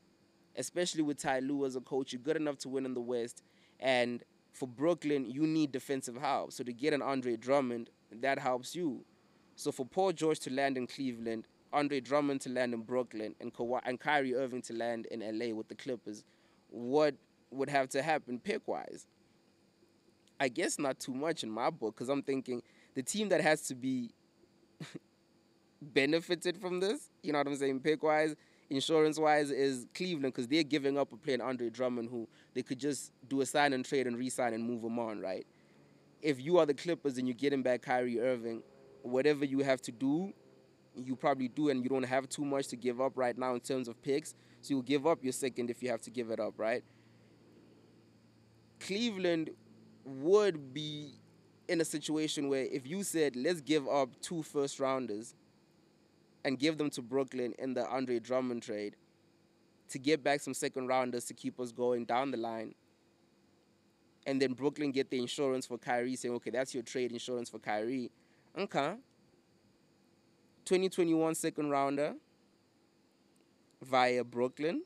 especially 0.55 1.03
with 1.03 1.17
Ty 1.17 1.39
Lue 1.39 1.65
as 1.65 1.75
a 1.75 1.81
coach, 1.81 2.13
you're 2.13 2.21
good 2.21 2.35
enough 2.35 2.57
to 2.59 2.69
win 2.69 2.85
in 2.85 2.93
the 2.93 3.01
West. 3.01 3.43
And 3.79 4.23
for 4.53 4.67
Brooklyn, 4.67 5.25
you 5.29 5.47
need 5.47 5.71
defensive 5.71 6.17
help. 6.17 6.53
So 6.53 6.63
to 6.63 6.73
get 6.73 6.93
an 6.93 7.01
Andre 7.01 7.37
Drummond, 7.37 7.89
that 8.11 8.39
helps 8.39 8.75
you. 8.75 9.03
So 9.55 9.71
for 9.71 9.85
Paul 9.85 10.11
George 10.11 10.39
to 10.41 10.49
land 10.51 10.77
in 10.77 10.87
Cleveland, 10.87 11.45
Andre 11.73 11.99
Drummond 11.99 12.41
to 12.41 12.49
land 12.49 12.73
in 12.73 12.81
Brooklyn, 12.81 13.35
and 13.39 13.53
Kawhi, 13.53 13.79
and 13.85 13.99
Kyrie 13.99 14.35
Irving 14.35 14.61
to 14.63 14.73
land 14.73 15.05
in 15.07 15.21
LA 15.21 15.53
with 15.53 15.67
the 15.67 15.75
Clippers, 15.75 16.23
what 16.69 17.15
would 17.49 17.69
have 17.69 17.89
to 17.89 18.01
happen 18.01 18.39
pick 18.39 18.67
wise? 18.67 19.07
I 20.39 20.47
guess 20.47 20.79
not 20.79 20.99
too 20.99 21.13
much 21.13 21.43
in 21.43 21.51
my 21.51 21.69
book 21.69 21.95
because 21.95 22.09
I'm 22.09 22.23
thinking 22.23 22.63
the 22.95 23.03
team 23.03 23.29
that 23.29 23.41
has 23.41 23.61
to 23.67 23.75
be 23.75 24.09
benefited 25.81 26.57
from 26.57 26.79
this, 26.79 27.09
you 27.21 27.31
know 27.31 27.37
what 27.37 27.47
I'm 27.47 27.55
saying, 27.55 27.81
pick 27.81 28.03
wise, 28.03 28.35
insurance 28.71 29.19
wise 29.19 29.51
is 29.51 29.85
Cleveland 29.93 30.33
because 30.33 30.47
they're 30.47 30.63
giving 30.63 30.97
up 30.97 31.11
a 31.11 31.17
player 31.17 31.43
Andre 31.43 31.69
Drummond 31.69 32.09
who 32.09 32.27
they 32.53 32.63
could 32.63 32.79
just 32.79 33.11
do 33.27 33.41
a 33.41 33.45
sign 33.45 33.73
and 33.73 33.83
trade 33.83 34.07
and 34.07 34.17
re-sign 34.17 34.53
and 34.53 34.63
move 34.63 34.83
him 34.83 34.97
on, 34.97 35.19
right? 35.19 35.45
If 36.21 36.41
you 36.41 36.57
are 36.57 36.65
the 36.65 36.73
Clippers 36.73 37.17
and 37.17 37.27
you're 37.27 37.35
getting 37.35 37.61
back 37.61 37.81
Kyrie 37.81 38.21
Irving, 38.21 38.63
whatever 39.01 39.43
you 39.43 39.59
have 39.59 39.81
to 39.83 39.91
do, 39.91 40.31
you 40.95 41.15
probably 41.15 41.49
do, 41.49 41.69
and 41.69 41.83
you 41.83 41.89
don't 41.89 42.03
have 42.03 42.29
too 42.29 42.45
much 42.45 42.67
to 42.69 42.75
give 42.77 43.01
up 43.01 43.13
right 43.15 43.37
now 43.37 43.53
in 43.53 43.59
terms 43.59 43.87
of 43.87 44.01
picks. 44.01 44.35
So 44.61 44.73
you'll 44.73 44.83
give 44.83 45.05
up 45.05 45.23
your 45.23 45.33
second 45.33 45.69
if 45.69 45.83
you 45.83 45.89
have 45.89 46.01
to 46.03 46.09
give 46.09 46.31
it 46.31 46.39
up, 46.39 46.53
right? 46.57 46.83
Cleveland 48.79 49.49
would 50.05 50.73
be 50.73 51.15
in 51.67 51.81
a 51.81 51.85
situation 51.85 52.47
where 52.47 52.63
if 52.63 52.87
you 52.87 53.03
said, 53.03 53.35
let's 53.35 53.61
give 53.61 53.87
up 53.87 54.09
two 54.21 54.43
first 54.43 54.79
rounders 54.79 55.35
and 56.43 56.59
give 56.59 56.77
them 56.77 56.89
to 56.91 57.01
Brooklyn 57.01 57.53
in 57.59 57.73
the 57.73 57.87
Andre 57.87 58.19
Drummond 58.19 58.63
trade 58.63 58.95
to 59.89 59.99
get 59.99 60.23
back 60.23 60.41
some 60.41 60.53
second 60.53 60.87
rounders 60.87 61.25
to 61.25 61.33
keep 61.33 61.59
us 61.59 61.71
going 61.71 62.05
down 62.05 62.31
the 62.31 62.37
line. 62.37 62.73
And 64.25 64.41
then 64.41 64.53
Brooklyn 64.53 64.91
get 64.91 65.09
the 65.09 65.19
insurance 65.19 65.65
for 65.65 65.77
Kyrie, 65.77 66.15
saying, 66.15 66.35
okay, 66.35 66.51
that's 66.51 66.73
your 66.73 66.83
trade 66.83 67.11
insurance 67.11 67.49
for 67.49 67.59
Kyrie. 67.59 68.11
Okay. 68.57 68.95
2021 70.65 71.35
second 71.35 71.69
rounder 71.69 72.13
via 73.81 74.23
Brooklyn 74.23 74.83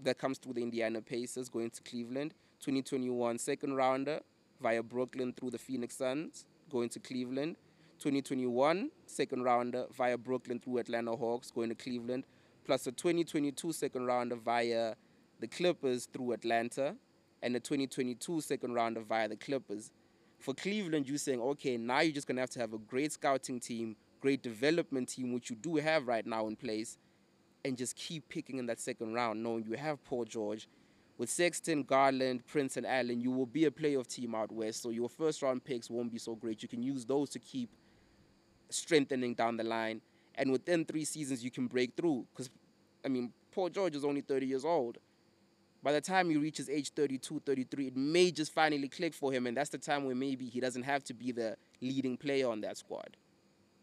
that 0.00 0.18
comes 0.18 0.38
through 0.38 0.54
the 0.54 0.62
Indiana 0.62 1.02
Pacers 1.02 1.48
going 1.48 1.70
to 1.70 1.82
Cleveland. 1.82 2.34
2021 2.60 3.38
second 3.38 3.74
rounder 3.74 4.20
via 4.60 4.82
Brooklyn 4.82 5.32
through 5.32 5.50
the 5.50 5.58
Phoenix 5.58 5.96
Suns 5.96 6.46
going 6.70 6.88
to 6.88 7.00
Cleveland. 7.00 7.56
2021 7.98 8.90
second 9.06 9.42
rounder 9.42 9.86
via 9.96 10.16
Brooklyn 10.16 10.60
through 10.60 10.78
Atlanta 10.78 11.16
Hawks 11.16 11.50
going 11.50 11.68
to 11.68 11.74
Cleveland, 11.74 12.24
plus 12.64 12.86
a 12.86 12.92
2022 12.92 13.72
second 13.72 14.06
rounder 14.06 14.36
via 14.36 14.94
the 15.40 15.48
Clippers 15.48 16.06
through 16.06 16.32
Atlanta, 16.32 16.94
and 17.42 17.56
a 17.56 17.60
2022 17.60 18.40
second 18.40 18.74
rounder 18.74 19.00
via 19.00 19.28
the 19.28 19.36
Clippers. 19.36 19.90
For 20.38 20.54
Cleveland, 20.54 21.08
you're 21.08 21.18
saying, 21.18 21.40
okay, 21.40 21.76
now 21.76 22.00
you're 22.00 22.12
just 22.12 22.28
going 22.28 22.36
to 22.36 22.42
have 22.42 22.50
to 22.50 22.60
have 22.60 22.72
a 22.72 22.78
great 22.78 23.12
scouting 23.12 23.58
team, 23.58 23.96
great 24.20 24.42
development 24.42 25.08
team, 25.08 25.32
which 25.32 25.50
you 25.50 25.56
do 25.56 25.76
have 25.76 26.06
right 26.06 26.24
now 26.24 26.46
in 26.46 26.54
place, 26.54 26.98
and 27.64 27.76
just 27.76 27.96
keep 27.96 28.28
picking 28.28 28.58
in 28.58 28.66
that 28.66 28.80
second 28.80 29.12
round, 29.12 29.42
knowing 29.42 29.64
you 29.64 29.76
have 29.76 30.02
Paul 30.04 30.24
George. 30.24 30.68
With 31.18 31.30
Sexton, 31.30 31.82
Garland, 31.82 32.46
Prince, 32.46 32.76
and 32.76 32.86
Allen, 32.86 33.20
you 33.20 33.32
will 33.32 33.46
be 33.46 33.64
a 33.64 33.72
playoff 33.72 34.06
team 34.06 34.36
out 34.36 34.52
west, 34.52 34.82
so 34.82 34.90
your 34.90 35.08
first 35.08 35.42
round 35.42 35.64
picks 35.64 35.90
won't 35.90 36.12
be 36.12 36.18
so 36.18 36.36
great. 36.36 36.62
You 36.62 36.68
can 36.68 36.80
use 36.80 37.04
those 37.04 37.30
to 37.30 37.40
keep 37.40 37.70
strengthening 38.70 39.34
down 39.34 39.56
the 39.56 39.64
line. 39.64 40.00
And 40.34 40.52
within 40.52 40.84
three 40.84 41.04
seasons, 41.04 41.42
you 41.42 41.50
can 41.50 41.66
break 41.66 41.94
through. 41.96 42.26
Because, 42.32 42.50
I 43.04 43.08
mean, 43.08 43.32
Paul 43.52 43.68
George 43.68 43.96
is 43.96 44.04
only 44.04 44.20
30 44.20 44.46
years 44.46 44.64
old. 44.64 44.98
By 45.82 45.92
the 45.92 46.00
time 46.00 46.28
he 46.28 46.36
reaches 46.36 46.68
age 46.68 46.90
32, 46.90 47.42
33, 47.44 47.86
it 47.88 47.96
may 47.96 48.30
just 48.30 48.52
finally 48.52 48.88
click 48.88 49.14
for 49.14 49.32
him. 49.32 49.46
And 49.46 49.56
that's 49.56 49.70
the 49.70 49.78
time 49.78 50.04
where 50.04 50.14
maybe 50.14 50.46
he 50.46 50.60
doesn't 50.60 50.82
have 50.82 51.04
to 51.04 51.14
be 51.14 51.32
the 51.32 51.56
leading 51.80 52.16
player 52.16 52.48
on 52.48 52.60
that 52.62 52.76
squad. 52.76 53.16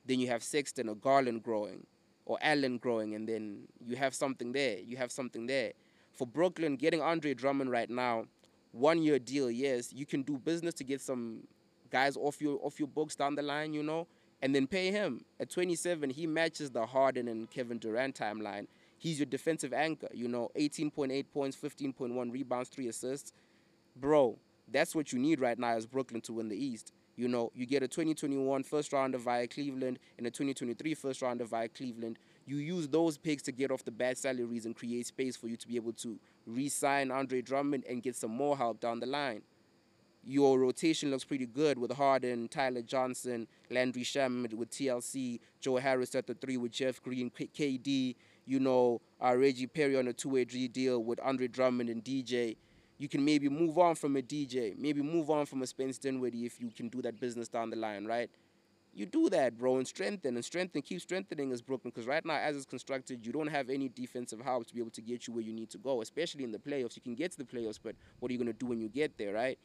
Then 0.06 0.20
you 0.20 0.28
have 0.28 0.44
Sexton 0.44 0.90
or 0.90 0.96
Garland 0.96 1.44
growing 1.44 1.86
or 2.26 2.38
Allen 2.42 2.78
growing. 2.78 3.16
And 3.16 3.28
then 3.28 3.68
you 3.86 3.96
have 3.96 4.14
something 4.14 4.52
there. 4.52 4.80
You 4.80 4.98
have 4.98 5.12
something 5.12 5.46
there. 5.48 5.74
For 6.14 6.28
Brooklyn, 6.28 6.76
getting 6.76 7.02
Andre 7.02 7.34
Drummond 7.34 7.72
right 7.72 7.90
now, 7.90 8.26
one 8.72 9.02
year 9.02 9.20
deal, 9.20 9.50
yes, 9.50 9.92
you 9.94 10.06
can 10.06 10.22
do 10.22 10.38
business 10.38 10.74
to 10.76 10.84
get 10.84 11.02
some 11.02 11.48
guys 11.90 12.18
off 12.18 12.42
your 12.42 12.60
off 12.62 12.78
your 12.78 12.88
books 12.88 13.16
down 13.16 13.36
the 13.36 13.42
line, 13.42 13.74
you 13.74 13.84
know 13.84 14.08
and 14.46 14.54
then 14.54 14.68
pay 14.68 14.92
him. 14.92 15.26
At 15.40 15.50
27, 15.50 16.12
he 16.12 16.28
matches 16.28 16.70
the 16.70 16.86
Harden 16.86 17.28
and 17.28 17.50
Kevin 17.50 17.80
Durant 17.80 18.16
timeline. 18.16 18.68
He's 18.96 19.18
your 19.18 19.26
defensive 19.26 19.74
anchor, 19.74 20.08
you 20.14 20.28
know, 20.28 20.52
18.8 20.56 21.26
points, 21.34 21.58
15.1 21.58 22.32
rebounds, 22.32 22.70
3 22.70 22.88
assists. 22.88 23.34
Bro, 23.96 24.38
that's 24.72 24.94
what 24.94 25.12
you 25.12 25.18
need 25.18 25.40
right 25.40 25.58
now 25.58 25.70
as 25.70 25.88
Brooklyn 25.88 26.22
to 26.22 26.34
win 26.34 26.50
the 26.50 26.64
East. 26.64 26.94
You 27.16 27.28
know, 27.28 27.52
you 27.56 27.66
get 27.66 27.82
a 27.82 27.88
2021 27.88 28.62
first 28.62 28.94
rounder 28.94 29.18
via 29.18 29.48
Cleveland 29.48 29.98
and 30.20 30.28
a 30.28 30.30
2023 30.30 30.94
first 30.94 31.24
rounder 31.24 31.46
via 31.46 31.68
Cleveland. 31.68 32.20
You 32.46 32.58
use 32.58 32.88
those 32.88 33.18
picks 33.18 33.42
to 33.44 33.52
get 33.52 33.72
off 33.72 33.84
the 33.84 33.90
bad 33.90 34.16
salaries 34.16 34.68
and 34.68 34.76
create 34.76 35.08
space 35.08 35.36
for 35.36 35.48
you 35.48 35.58
to 35.58 35.68
be 35.68 35.76
able 35.76 35.94
to 35.94 36.20
re 36.46 36.70
sign 36.70 37.10
Andre 37.10 37.42
Drummond 37.42 37.86
and 37.90 38.04
get 38.04 38.16
some 38.16 38.30
more 38.30 38.56
help 38.56 38.80
down 38.80 39.00
the 39.00 39.08
line 39.08 39.42
your 40.26 40.60
rotation 40.60 41.12
looks 41.12 41.24
pretty 41.24 41.46
good 41.46 41.78
with 41.78 41.92
Harden, 41.92 42.48
Tyler 42.48 42.82
Johnson, 42.82 43.48
Landry 43.70 44.04
Shamet 44.04 44.54
with 44.54 44.72
TLC, 44.72 45.40
Joe 45.62 45.78
Harris 45.78 46.16
at 46.16 46.26
the 46.26 46.34
three 46.34 46.58
with 46.58 46.72
Jeff 46.72 47.02
Green, 47.02 47.30
KD, 47.30 48.16
you 48.46 48.60
know, 48.60 49.02
uh, 49.24 49.36
Reggie 49.38 49.68
Perry 49.68 49.98
on 49.98 50.08
a 50.08 50.14
two-way 50.14 50.46
deal 50.46 51.04
with 51.04 51.20
Andre 51.22 51.48
Drummond 51.48 51.90
and 51.90 52.04
DJ. 52.04 52.58
You 52.98 53.08
can 53.08 53.24
maybe 53.24 53.50
move 53.50 53.78
on 53.78 53.96
from 53.96 54.16
a 54.16 54.22
DJ, 54.22 54.78
maybe 54.78 55.02
move 55.02 55.30
on 55.30 55.46
from 55.46 55.62
a 55.62 55.68
Spence 55.68 55.98
Dinwiddie 55.98 56.46
if 56.46 56.60
you 56.60 56.72
can 56.76 56.90
do 56.90 57.02
that 57.04 57.20
business 57.20 57.48
down 57.48 57.70
the 57.70 57.76
line, 57.76 58.06
right? 58.06 58.30
You 58.94 59.06
do 59.06 59.30
that, 59.30 59.58
bro, 59.58 59.78
and 59.78 59.86
strengthen 59.86 60.36
and 60.36 60.46
strengthen, 60.46 60.82
keep 60.82 61.02
strengthening 61.02 61.52
as 61.52 61.62
Brooklyn. 61.62 61.92
Because 61.94 62.08
right 62.08 62.26
now, 62.26 62.38
as 62.38 62.56
it's 62.56 62.66
constructed, 62.66 63.26
you 63.26 63.34
don't 63.34 63.48
have 63.48 63.70
any 63.70 63.90
defensive 63.90 64.40
help 64.40 64.68
to 64.68 64.74
be 64.74 64.80
able 64.80 64.92
to 64.92 65.02
get 65.02 65.28
you 65.28 65.34
where 65.34 65.44
you 65.44 65.52
need 65.52 65.70
to 65.72 65.78
go, 65.78 66.02
especially 66.02 66.46
in 66.46 66.54
the 66.54 66.58
playoffs. 66.58 66.96
You 66.96 67.02
can 67.02 67.14
get 67.14 67.34
to 67.34 67.38
the 67.38 67.44
playoffs, 67.44 67.78
but 67.84 67.96
what 68.20 68.30
are 68.30 68.34
you 68.34 68.40
going 68.40 68.52
to 68.52 68.58
do 68.58 68.68
when 68.68 68.80
you 68.80 68.88
get 68.88 69.18
there, 69.18 69.34
right? 69.34 69.60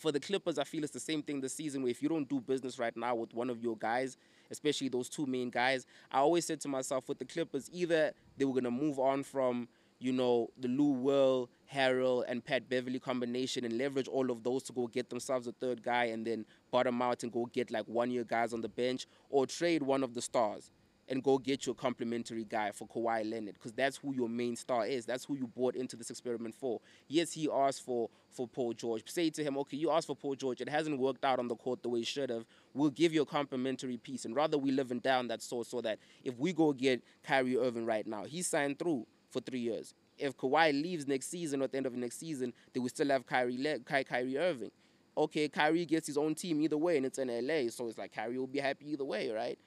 For 0.00 0.10
the 0.10 0.18
Clippers, 0.18 0.58
I 0.58 0.64
feel 0.64 0.82
it's 0.82 0.94
the 0.94 0.98
same 0.98 1.22
thing 1.22 1.42
this 1.42 1.52
season 1.52 1.82
where 1.82 1.90
if 1.90 2.02
you 2.02 2.08
don't 2.08 2.26
do 2.26 2.40
business 2.40 2.78
right 2.78 2.96
now 2.96 3.14
with 3.14 3.34
one 3.34 3.50
of 3.50 3.62
your 3.62 3.76
guys, 3.76 4.16
especially 4.50 4.88
those 4.88 5.10
two 5.10 5.26
main 5.26 5.50
guys, 5.50 5.84
I 6.10 6.20
always 6.20 6.46
said 6.46 6.58
to 6.62 6.68
myself 6.68 7.06
with 7.06 7.18
the 7.18 7.26
Clippers, 7.26 7.68
either 7.70 8.14
they 8.38 8.46
were 8.46 8.54
going 8.54 8.64
to 8.64 8.70
move 8.70 8.98
on 8.98 9.22
from, 9.22 9.68
you 9.98 10.12
know, 10.12 10.48
the 10.58 10.68
Lou 10.68 10.92
Will, 10.92 11.50
Harrell, 11.70 12.24
and 12.26 12.42
Pat 12.42 12.66
Beverley 12.66 12.98
combination 12.98 13.66
and 13.66 13.76
leverage 13.76 14.08
all 14.08 14.30
of 14.30 14.42
those 14.42 14.62
to 14.62 14.72
go 14.72 14.86
get 14.86 15.10
themselves 15.10 15.46
a 15.46 15.52
third 15.52 15.82
guy 15.82 16.04
and 16.04 16.26
then 16.26 16.46
bottom 16.70 17.02
out 17.02 17.22
and 17.22 17.30
go 17.30 17.44
get 17.52 17.70
like 17.70 17.84
one 17.84 18.10
year 18.10 18.24
guys 18.24 18.54
on 18.54 18.62
the 18.62 18.70
bench 18.70 19.06
or 19.28 19.46
trade 19.46 19.82
one 19.82 20.02
of 20.02 20.14
the 20.14 20.22
stars 20.22 20.70
and 21.10 21.22
go 21.24 21.36
get 21.38 21.66
you 21.66 21.72
a 21.72 21.74
complimentary 21.74 22.44
guy 22.44 22.70
for 22.70 22.86
Kawhi 22.86 23.28
Leonard 23.28 23.54
because 23.54 23.72
that's 23.72 23.96
who 23.96 24.14
your 24.14 24.28
main 24.28 24.54
star 24.54 24.86
is. 24.86 25.04
That's 25.04 25.24
who 25.24 25.36
you 25.36 25.48
bought 25.48 25.74
into 25.74 25.96
this 25.96 26.08
experiment 26.08 26.54
for. 26.54 26.80
Yes, 27.08 27.32
he 27.32 27.48
asked 27.52 27.84
for 27.84 28.08
for 28.30 28.46
Paul 28.46 28.72
George. 28.72 29.02
Say 29.10 29.28
to 29.30 29.42
him, 29.42 29.58
okay, 29.58 29.76
you 29.76 29.90
asked 29.90 30.06
for 30.06 30.14
Paul 30.14 30.36
George. 30.36 30.60
It 30.60 30.68
hasn't 30.68 30.98
worked 30.98 31.24
out 31.24 31.40
on 31.40 31.48
the 31.48 31.56
court 31.56 31.82
the 31.82 31.88
way 31.88 32.00
it 32.00 32.06
should 32.06 32.30
have. 32.30 32.46
We'll 32.72 32.90
give 32.90 33.12
you 33.12 33.22
a 33.22 33.26
complimentary 33.26 33.96
piece, 33.96 34.24
and 34.24 34.36
rather 34.36 34.56
we 34.56 34.70
living 34.70 35.00
down 35.00 35.26
that 35.28 35.42
source 35.42 35.68
so 35.68 35.80
that 35.80 35.98
if 36.22 36.38
we 36.38 36.52
go 36.52 36.72
get 36.72 37.02
Kyrie 37.24 37.58
Irving 37.58 37.86
right 37.86 38.06
now, 38.06 38.24
he 38.24 38.42
signed 38.42 38.78
through 38.78 39.06
for 39.30 39.40
three 39.40 39.60
years. 39.60 39.94
If 40.16 40.36
Kawhi 40.36 40.72
leaves 40.80 41.08
next 41.08 41.28
season 41.28 41.60
or 41.60 41.64
at 41.64 41.72
the 41.72 41.78
end 41.78 41.86
of 41.86 41.94
next 41.96 42.20
season, 42.20 42.52
then 42.72 42.82
we 42.84 42.88
still 42.88 43.08
have 43.08 43.26
Kyrie 43.26 43.58
Le- 43.58 43.80
Ky- 43.80 44.04
Kyrie 44.04 44.38
Irving. 44.38 44.70
Okay, 45.16 45.48
Kyrie 45.48 45.86
gets 45.86 46.06
his 46.06 46.16
own 46.16 46.34
team 46.36 46.60
either 46.60 46.78
way, 46.78 46.96
and 46.96 47.04
it's 47.06 47.18
in 47.18 47.28
LA, 47.28 47.68
so 47.70 47.88
it's 47.88 47.98
like 47.98 48.12
Kyrie 48.14 48.38
will 48.38 48.46
be 48.46 48.60
happy 48.60 48.92
either 48.92 49.04
way, 49.04 49.30
right? 49.30 49.58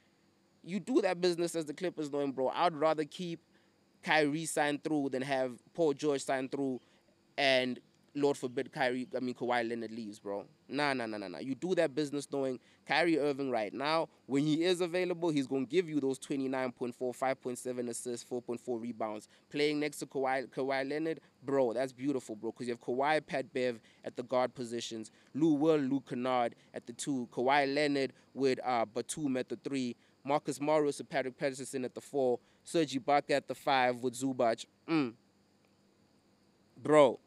You 0.64 0.80
do 0.80 1.02
that 1.02 1.22
business 1.22 1.56
as 1.56 1.66
the 1.66 1.74
Clippers 1.74 2.10
doing, 2.10 2.32
bro. 2.32 2.50
I'd 2.50 2.76
rather 2.76 3.06
keep 3.06 3.40
Kyrie 4.04 4.46
signed 4.46 4.84
through 4.84 5.10
than 5.10 5.22
have 5.22 5.54
Paul 5.74 5.94
George 5.94 6.24
signed 6.24 6.52
through 6.52 6.80
and 7.38 7.80
Lord 8.16 8.38
forbid 8.38 8.72
Kyrie, 8.72 9.08
I 9.16 9.20
mean 9.20 9.34
Kawhi 9.34 9.68
Leonard 9.68 9.92
leaves, 9.92 10.20
bro. 10.20 10.46
Nah, 10.70 10.94
nah, 10.94 11.08
nah, 11.08 11.18
nah, 11.18 11.28
nah. 11.28 11.40
You 11.40 11.56
do 11.56 11.74
that 11.76 11.96
business 11.96 12.28
knowing 12.32 12.60
Kyrie 12.88 13.18
Irving 13.18 13.50
right 13.50 13.74
now, 13.74 14.10
when 14.28 14.44
he 14.46 14.64
is 14.64 14.82
available, 14.82 15.30
he's 15.30 15.48
to 15.48 15.66
give 15.66 15.90
you 15.90 16.00
those 16.00 16.20
29.4, 16.20 16.94
5.7 16.96 17.90
assists, 17.90 18.30
4.4 18.30 18.60
rebounds. 18.82 19.28
Playing 19.50 19.80
next 19.80 19.98
to 19.98 20.06
Kawhi, 20.06 20.48
Kawhi 20.50 20.88
Leonard, 20.88 21.22
bro, 21.44 21.74
that's 21.74 21.92
beautiful, 21.92 22.36
bro, 22.36 22.52
because 22.52 22.68
you 22.68 22.74
have 22.74 22.82
Kawhi, 22.82 23.26
Pat 23.26 23.52
Bev 23.52 23.80
at 24.04 24.16
the 24.16 24.24
guard 24.24 24.54
positions, 24.54 25.10
Lou 25.34 25.54
Will, 25.54 25.78
Lou 25.78 26.02
Kennard 26.02 26.56
at 26.74 26.86
the 26.86 26.94
two, 26.94 27.28
Kawhi 27.32 27.74
Leonard 27.74 28.14
with 28.36 28.60
uh, 28.64 28.86
Batum 28.86 29.38
at 29.38 29.50
the 29.50 29.56
three, 29.64 29.96
Marcus 30.24 30.60
Morris 30.60 31.00
and 31.00 31.10
Patrick 31.10 31.38
Patterson 31.38 31.86
at 31.86 31.94
the 31.94 32.02
four, 32.02 32.40
Serge 32.64 32.94
Ibaka 32.94 33.32
at 33.32 33.48
the 33.48 33.56
five 33.56 33.98
with 33.98 34.14
Zubac. 34.14 34.66
Mm. 34.88 35.14
Bro, 36.82 37.20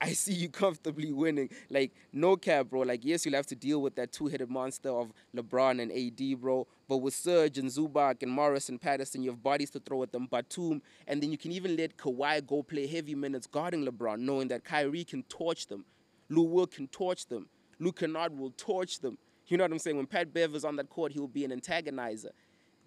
I 0.00 0.14
see 0.14 0.32
you 0.32 0.48
comfortably 0.48 1.12
winning. 1.12 1.48
Like, 1.70 1.92
no 2.12 2.36
cap, 2.36 2.70
bro. 2.70 2.80
Like, 2.80 3.04
yes, 3.04 3.24
you'll 3.24 3.36
have 3.36 3.46
to 3.46 3.54
deal 3.54 3.80
with 3.80 3.94
that 3.94 4.10
two-headed 4.10 4.50
monster 4.50 4.90
of 4.90 5.12
LeBron 5.36 5.80
and 5.80 5.92
AD, 5.92 6.40
bro. 6.40 6.66
But 6.88 6.98
with 6.98 7.14
Serge 7.14 7.58
and 7.58 7.68
Zubac 7.68 8.22
and 8.24 8.32
Morris 8.32 8.68
and 8.68 8.80
Patterson, 8.80 9.22
you 9.22 9.30
have 9.30 9.40
bodies 9.40 9.70
to 9.70 9.78
throw 9.78 10.02
at 10.02 10.10
them. 10.10 10.26
Batum, 10.26 10.82
and 11.06 11.22
then 11.22 11.30
you 11.30 11.38
can 11.38 11.52
even 11.52 11.76
let 11.76 11.96
Kawhi 11.96 12.44
go 12.44 12.64
play 12.64 12.88
heavy 12.88 13.14
minutes 13.14 13.46
guarding 13.46 13.86
LeBron, 13.86 14.18
knowing 14.18 14.48
that 14.48 14.64
Kyrie 14.64 15.04
can 15.04 15.22
torch 15.24 15.68
them. 15.68 15.84
Lou 16.28 16.42
Will 16.42 16.66
can 16.66 16.88
torch 16.88 17.26
them. 17.26 17.48
Luke 17.78 18.00
Kennard 18.00 18.36
will 18.36 18.52
torch 18.56 18.98
them. 18.98 19.18
You 19.52 19.58
know 19.58 19.64
what 19.64 19.72
I'm 19.72 19.78
saying? 19.80 19.98
When 19.98 20.06
Pat 20.06 20.32
Bev 20.32 20.54
is 20.54 20.64
on 20.64 20.76
that 20.76 20.88
court, 20.88 21.12
he'll 21.12 21.28
be 21.28 21.44
an 21.44 21.50
antagonizer. 21.50 22.30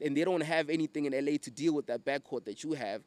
And 0.02 0.18
they 0.18 0.24
don't 0.24 0.42
have 0.42 0.68
anything 0.72 1.06
in 1.06 1.14
LA 1.14 1.38
to 1.44 1.52
deal 1.52 1.76
with 1.76 1.86
that 1.86 2.04
backcourt 2.04 2.46
that 2.46 2.64
you 2.64 2.74
have. 2.74 3.04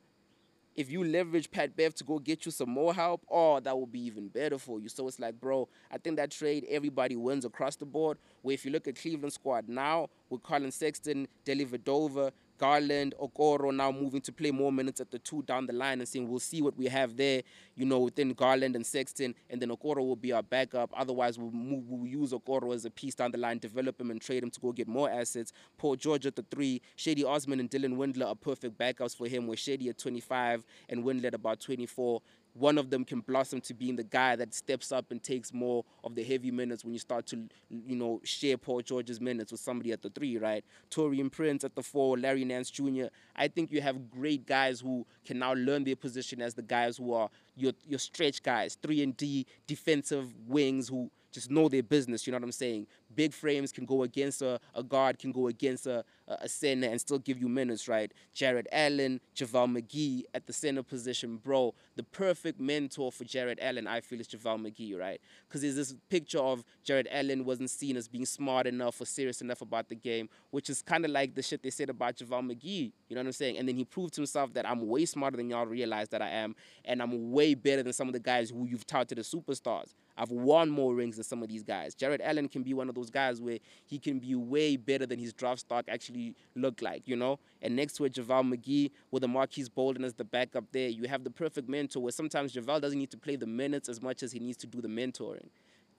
If 0.76 0.92
you 0.92 1.02
leverage 1.02 1.50
Pat 1.50 1.76
Bev 1.76 1.92
to 1.96 2.04
go 2.04 2.20
get 2.20 2.46
you 2.46 2.52
some 2.52 2.70
more 2.70 2.94
help, 2.94 3.26
oh, 3.28 3.58
that 3.58 3.76
would 3.76 3.90
be 3.90 3.98
even 4.06 4.28
better 4.28 4.58
for 4.58 4.78
you. 4.78 4.88
So 4.88 5.08
it's 5.08 5.18
like, 5.18 5.40
bro, 5.40 5.68
I 5.90 5.98
think 5.98 6.18
that 6.18 6.30
trade, 6.30 6.66
everybody 6.70 7.16
wins 7.16 7.44
across 7.44 7.74
the 7.74 7.84
board. 7.84 8.18
Where 8.42 8.54
if 8.54 8.64
you 8.64 8.70
look 8.70 8.86
at 8.86 8.94
Cleveland 8.94 9.32
squad 9.32 9.68
now, 9.68 10.08
with 10.30 10.44
Collin 10.44 10.70
Sexton, 10.70 11.26
Dellavedova, 11.44 12.30
Garland, 12.58 13.14
Okoro 13.20 13.74
now 13.74 13.90
moving 13.92 14.20
to 14.22 14.32
play 14.32 14.50
more 14.50 14.72
minutes 14.72 15.00
at 15.00 15.10
the 15.10 15.18
two 15.18 15.42
down 15.42 15.66
the 15.66 15.72
line 15.72 16.00
and 16.00 16.08
saying 16.08 16.28
we'll 16.28 16.40
see 16.40 16.60
what 16.60 16.76
we 16.76 16.86
have 16.86 17.16
there, 17.16 17.42
you 17.76 17.84
know, 17.84 18.00
within 18.00 18.32
Garland 18.34 18.76
and 18.76 18.84
Sexton, 18.84 19.34
and 19.48 19.62
then 19.62 19.70
Okoro 19.70 19.98
will 19.98 20.16
be 20.16 20.32
our 20.32 20.42
backup. 20.42 20.90
Otherwise, 20.96 21.38
we'll 21.38 21.50
move, 21.50 21.84
we'll 21.88 22.06
use 22.06 22.32
Okoro 22.32 22.74
as 22.74 22.84
a 22.84 22.90
piece 22.90 23.14
down 23.14 23.30
the 23.30 23.38
line, 23.38 23.58
develop 23.58 24.00
him 24.00 24.10
and 24.10 24.20
trade 24.20 24.42
him 24.42 24.50
to 24.50 24.60
go 24.60 24.72
get 24.72 24.88
more 24.88 25.10
assets. 25.10 25.52
Paul 25.76 25.96
George 25.96 26.26
at 26.26 26.36
the 26.36 26.44
three, 26.50 26.82
Cedi 26.96 27.24
Osman 27.24 27.60
and 27.60 27.70
Dylan 27.70 27.96
Windler 27.96 28.26
are 28.26 28.34
perfect 28.34 28.76
backups 28.76 29.16
for 29.16 29.28
him, 29.28 29.46
with 29.46 29.60
Cedi 29.60 29.88
at 29.88 29.98
25 29.98 30.64
and 30.88 31.04
Windler 31.04 31.26
at 31.26 31.34
about 31.34 31.60
24 31.60 32.20
one 32.58 32.78
of 32.78 32.90
them 32.90 33.04
can 33.04 33.20
blossom 33.20 33.60
to 33.62 33.74
being 33.74 33.96
the 33.96 34.04
guy 34.04 34.36
that 34.36 34.52
steps 34.52 34.90
up 34.90 35.10
and 35.10 35.22
takes 35.22 35.52
more 35.52 35.84
of 36.02 36.14
the 36.14 36.24
heavy 36.24 36.50
minutes 36.50 36.84
when 36.84 36.92
you 36.92 36.98
start 36.98 37.26
to, 37.26 37.48
you 37.70 37.96
know, 37.96 38.20
share 38.24 38.56
Paul 38.56 38.80
George's 38.80 39.20
minutes 39.20 39.52
with 39.52 39.60
somebody 39.60 39.92
at 39.92 40.02
the 40.02 40.10
three, 40.10 40.38
right? 40.38 40.64
Taurean 40.90 41.30
Prince 41.30 41.64
at 41.64 41.74
the 41.74 41.82
four, 41.82 42.18
Larry 42.18 42.44
Nance 42.44 42.70
Jr. 42.70 43.06
I 43.36 43.48
think 43.48 43.70
you 43.70 43.80
have 43.80 44.10
great 44.10 44.46
guys 44.46 44.80
who 44.80 45.06
can 45.24 45.38
now 45.38 45.54
learn 45.54 45.84
their 45.84 45.96
position 45.96 46.42
as 46.42 46.54
the 46.54 46.62
guys 46.62 46.96
who 46.96 47.12
are 47.12 47.30
your 47.56 47.72
your 47.86 47.98
stretch 47.98 48.42
guys, 48.42 48.76
three 48.82 49.02
and 49.02 49.16
D 49.16 49.46
defensive 49.66 50.26
wings 50.46 50.88
who 50.88 51.10
just 51.38 51.50
know 51.50 51.68
their 51.68 51.82
business. 51.82 52.26
You 52.26 52.32
know 52.32 52.36
what 52.36 52.44
I'm 52.44 52.52
saying? 52.52 52.86
Big 53.14 53.32
frames 53.32 53.72
can 53.72 53.86
go 53.86 54.02
against 54.02 54.42
a, 54.42 54.60
a 54.74 54.82
guard, 54.82 55.18
can 55.18 55.32
go 55.32 55.46
against 55.46 55.86
a, 55.86 56.04
a 56.26 56.48
center 56.48 56.88
and 56.88 57.00
still 57.00 57.18
give 57.18 57.38
you 57.38 57.48
minutes, 57.48 57.88
right? 57.88 58.12
Jarrett 58.34 58.66
Allen, 58.72 59.20
JaVale 59.34 59.78
McGee 59.78 60.24
at 60.34 60.46
the 60.46 60.52
center 60.52 60.82
position, 60.82 61.36
bro. 61.36 61.74
The 61.96 62.02
perfect 62.02 62.60
mentor 62.60 63.10
for 63.12 63.24
Jarrett 63.24 63.58
Allen, 63.62 63.86
I 63.86 64.00
feel, 64.00 64.20
is 64.20 64.28
JaVale 64.28 64.66
McGee, 64.66 64.98
right? 64.98 65.20
Because 65.48 65.62
there's 65.62 65.76
this 65.76 65.94
picture 66.10 66.38
of 66.38 66.64
Jarrett 66.84 67.08
Allen 67.10 67.44
wasn't 67.44 67.70
seen 67.70 67.96
as 67.96 68.08
being 68.08 68.26
smart 68.26 68.66
enough 68.66 69.00
or 69.00 69.06
serious 69.06 69.40
enough 69.40 69.60
about 69.60 69.88
the 69.88 69.94
game, 69.94 70.28
which 70.50 70.68
is 70.68 70.82
kind 70.82 71.04
of 71.04 71.10
like 71.10 71.34
the 71.34 71.42
shit 71.42 71.62
they 71.62 71.70
said 71.70 71.90
about 71.90 72.16
JaVale 72.16 72.52
McGee. 72.52 72.92
You 73.08 73.14
know 73.16 73.20
what 73.20 73.26
I'm 73.26 73.32
saying? 73.32 73.58
And 73.58 73.68
then 73.68 73.76
he 73.76 73.84
proved 73.84 74.14
to 74.14 74.20
himself 74.20 74.52
that 74.54 74.68
I'm 74.68 74.86
way 74.86 75.04
smarter 75.06 75.36
than 75.36 75.50
y'all 75.50 75.66
realize 75.66 76.08
that 76.10 76.22
I 76.22 76.28
am, 76.28 76.54
and 76.84 77.00
I'm 77.00 77.30
way 77.32 77.54
better 77.54 77.82
than 77.82 77.92
some 77.92 78.08
of 78.08 78.12
the 78.12 78.20
guys 78.20 78.50
who 78.50 78.66
you've 78.66 78.86
touted 78.86 79.18
as 79.18 79.30
superstars. 79.30 79.94
I've 80.18 80.32
won 80.32 80.68
more 80.68 80.94
rings 80.94 81.14
than 81.14 81.24
some 81.24 81.42
of 81.44 81.48
these 81.48 81.62
guys. 81.62 81.94
Jarrett 81.94 82.20
Allen 82.24 82.48
can 82.48 82.64
be 82.64 82.74
one 82.74 82.88
of 82.88 82.96
those 82.96 83.08
guys 83.08 83.40
where 83.40 83.58
he 83.86 83.98
can 84.00 84.18
be 84.18 84.34
way 84.34 84.76
better 84.76 85.06
than 85.06 85.18
his 85.18 85.32
draft 85.32 85.60
stock 85.60 85.84
actually 85.88 86.34
look 86.56 86.82
like, 86.82 87.06
you 87.06 87.14
know? 87.14 87.38
And 87.62 87.76
next 87.76 87.94
to 87.94 88.04
it, 88.04 88.14
JaVale 88.14 88.52
McGee 88.52 88.90
with 89.12 89.22
the 89.22 89.28
Marques 89.28 89.68
Bolden 89.68 90.04
as 90.04 90.14
the 90.14 90.24
backup 90.24 90.64
there, 90.72 90.88
you 90.88 91.06
have 91.06 91.22
the 91.22 91.30
perfect 91.30 91.68
mentor 91.68 92.02
where 92.02 92.12
sometimes 92.12 92.52
JaVale 92.52 92.80
doesn't 92.80 92.98
need 92.98 93.12
to 93.12 93.16
play 93.16 93.36
the 93.36 93.46
minutes 93.46 93.88
as 93.88 94.02
much 94.02 94.24
as 94.24 94.32
he 94.32 94.40
needs 94.40 94.56
to 94.58 94.66
do 94.66 94.80
the 94.80 94.88
mentoring. 94.88 95.48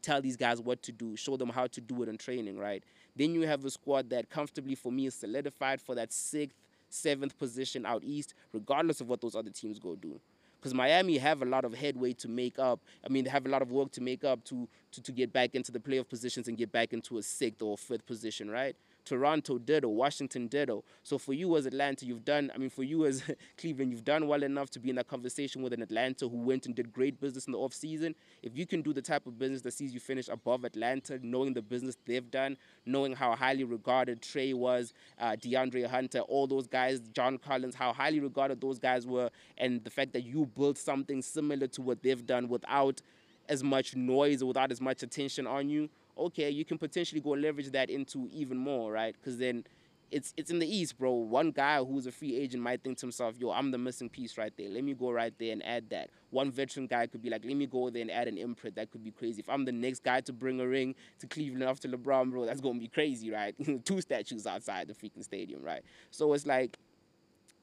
Tell 0.02 0.22
these 0.22 0.36
guys 0.36 0.60
what 0.60 0.84
to 0.84 0.92
do, 0.92 1.16
show 1.16 1.38
them 1.38 1.50
how 1.50 1.68
to 1.68 1.82
do 1.82 2.04
it 2.04 2.10
in 2.10 2.18
training, 2.18 2.58
right? 2.58 2.84
Then 3.16 3.34
you 3.34 3.48
have 3.48 3.64
a 3.64 3.70
squad 3.70 4.10
that 4.10 4.30
comfortably 4.30 4.76
for 4.76 4.92
me 4.92 5.06
is 5.06 5.16
solidified 5.16 5.82
for 5.82 5.96
that 5.96 6.12
sixth, 6.12 6.58
seventh 6.90 7.38
position 7.38 7.86
out 7.86 8.04
east, 8.04 8.34
regardless 8.52 9.00
of 9.00 9.08
what 9.08 9.22
those 9.22 9.36
other 9.36 9.52
teams 9.52 9.80
go 9.80 9.96
do 9.96 10.20
because 10.60 10.74
Miami 10.74 11.18
have 11.18 11.42
a 11.42 11.46
lot 11.46 11.64
of 11.66 11.74
headway 11.74 12.14
to 12.14 12.28
make 12.28 12.60
up. 12.60 12.80
I 13.06 13.10
mean, 13.10 13.24
they 13.24 13.30
have 13.30 13.46
a 13.46 13.50
lot 13.50 13.62
of 13.62 13.72
work 13.72 13.92
to 13.94 14.02
make 14.02 14.24
up 14.24 14.44
to, 14.46 14.68
to, 14.92 15.02
to 15.02 15.12
get 15.12 15.32
back 15.32 15.56
into 15.56 15.72
the 15.72 15.80
playoff 15.80 16.10
positions 16.10 16.48
and 16.48 16.58
get 16.58 16.72
back 16.72 16.94
into 16.94 17.18
a 17.18 17.24
sixth 17.24 17.62
or 17.62 17.78
fifth 17.78 18.06
position, 18.06 18.50
right? 18.50 18.76
Toronto 19.10 19.58
did 19.58 19.84
or 19.84 19.96
Washington 19.96 20.48
did 20.48 20.70
or 20.70 20.84
so 21.02 21.18
for 21.18 21.34
you 21.34 21.58
as 21.58 21.66
Atlanta 21.66 22.06
you've 22.06 22.24
done 22.24 22.52
I 22.54 22.60
mean 22.60 22.70
for 22.70 22.84
you 22.84 23.08
as 23.08 23.24
Cleveland 23.58 23.92
you've 23.92 24.06
done 24.06 24.28
well 24.28 24.44
enough 24.44 24.70
to 24.72 24.80
be 24.80 24.92
in 24.92 24.98
that 24.98 25.08
conversation 25.08 25.64
with 25.64 25.74
an 25.74 25.82
Atlanta 25.82 26.30
who 26.30 26.38
went 26.38 26.68
and 26.68 26.76
did 26.76 26.94
great 26.94 27.20
business 27.20 27.48
in 27.48 27.54
the 27.54 27.58
off 27.58 27.74
season 27.74 28.14
if 28.44 28.56
you 28.56 28.68
can 28.68 28.84
do 28.84 28.94
the 28.94 29.02
type 29.02 29.26
of 29.26 29.40
business 29.40 29.64
that 29.64 29.74
sees 29.74 29.96
you 29.96 30.00
finish 30.00 30.30
above 30.30 30.64
Atlanta 30.64 31.20
knowing 31.24 31.56
the 31.56 31.62
business 31.64 31.98
they've 32.06 32.30
done 32.30 32.56
knowing 32.86 33.16
how 33.16 33.36
highly 33.36 33.64
regarded 33.64 34.22
Trae 34.22 34.54
was 34.54 34.94
uh, 35.20 35.32
DeAndre 35.32 35.88
Hunter 35.88 36.20
all 36.20 36.46
those 36.46 36.68
guys 36.68 37.00
John 37.12 37.40
Collins 37.40 37.74
how 37.74 37.92
highly 37.92 38.20
regarded 38.20 38.62
those 38.62 38.78
guys 38.78 39.08
were 39.08 39.32
and 39.58 39.84
the 39.84 39.90
fact 39.90 40.14
that 40.14 40.24
you 40.24 40.46
built 40.46 40.78
something 40.78 41.24
similar 41.24 41.66
to 41.66 41.82
what 41.82 42.04
they've 42.04 42.26
done 42.28 42.48
without 42.48 43.02
as 43.50 43.64
much 43.64 43.96
noise 43.96 44.44
or 44.44 44.46
without 44.46 44.72
as 44.72 44.80
much 44.80 45.02
attention 45.02 45.48
on 45.48 45.68
you 45.68 45.90
okay, 46.20 46.50
you 46.50 46.66
can 46.66 46.78
potentially 46.78 47.22
go 47.22 47.32
leverage 47.32 47.72
that 47.72 47.90
into 47.90 48.30
even 48.32 48.58
more, 48.58 48.92
right? 48.92 49.14
Because 49.14 49.38
then 49.38 49.64
it's 50.12 50.34
it's 50.38 50.50
in 50.50 50.60
the 50.60 50.68
East, 50.68 50.98
bro. 50.98 51.12
One 51.12 51.52
guy 51.52 51.84
who's 51.84 52.08
a 52.08 52.12
free 52.12 52.36
agent 52.36 52.64
might 52.64 52.84
think 52.84 52.98
to 53.00 53.06
himself, 53.06 53.36
yo, 53.38 53.52
I'm 53.52 53.72
the 53.72 53.78
missing 53.78 54.10
piece 54.10 54.38
right 54.38 54.52
there. 54.58 54.70
Let 54.70 54.84
me 54.84 54.94
go 54.94 55.12
right 55.12 55.34
there 55.38 55.52
and 55.54 55.64
add 55.66 55.90
that. 55.92 56.10
One 56.32 56.52
veteran 56.52 56.88
guy 56.88 57.08
could 57.08 57.22
be 57.22 57.30
like, 57.30 57.46
let 57.46 57.56
me 57.56 57.66
go 57.66 57.90
there 57.90 58.02
and 58.02 58.12
add 58.12 58.28
an 58.28 58.38
imprint. 58.38 58.76
That 58.76 58.92
could 58.92 59.04
be 59.04 59.12
crazy. 59.12 59.40
If 59.40 59.50
I'm 59.50 59.66
the 59.66 59.72
next 59.72 60.04
guy 60.04 60.22
to 60.22 60.34
bring 60.34 60.60
a 60.60 60.68
ring 60.68 60.96
to 61.20 61.28
Cleveland 61.28 61.64
after 61.64 61.88
LeBron, 61.88 62.32
bro, 62.32 62.46
that's 62.46 62.62
gonna 62.62 62.80
be 62.80 62.88
crazy, 62.88 63.32
right? 63.32 63.56
Two 63.86 64.02
statues 64.02 64.48
outside 64.48 64.88
the 64.88 64.94
freaking 64.94 65.24
stadium, 65.24 65.62
right? 65.64 65.84
So 66.12 66.34
it's 66.34 66.46
like 66.46 66.78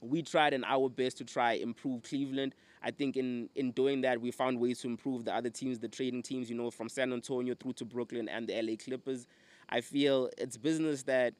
we 0.01 0.23
tried 0.23 0.53
in 0.53 0.64
our 0.64 0.88
best 0.88 1.19
to 1.19 1.25
try 1.25 1.53
improve 1.55 2.03
Cleveland. 2.03 2.55
I 2.87 2.92
think 2.92 3.16
in 3.16 3.49
in 3.57 3.72
doing 3.72 4.03
that, 4.03 4.20
we 4.20 4.31
found 4.31 4.61
ways 4.61 4.79
to 4.83 4.87
improve 4.87 5.25
the 5.25 5.35
other 5.35 5.51
teams, 5.51 5.81
the 5.81 5.88
trading 5.88 6.22
teams, 6.22 6.49
you 6.49 6.55
know, 6.55 6.70
from 6.70 6.88
San 6.88 7.12
Antonio 7.12 7.57
through 7.57 7.72
to 7.75 7.85
Brooklyn 7.85 8.29
and 8.29 8.46
the 8.46 8.62
LA 8.62 8.77
Clippers. 8.77 9.27
I 9.68 9.81
feel 9.81 10.31
it's 10.38 10.57
business 10.57 11.03
that 11.03 11.35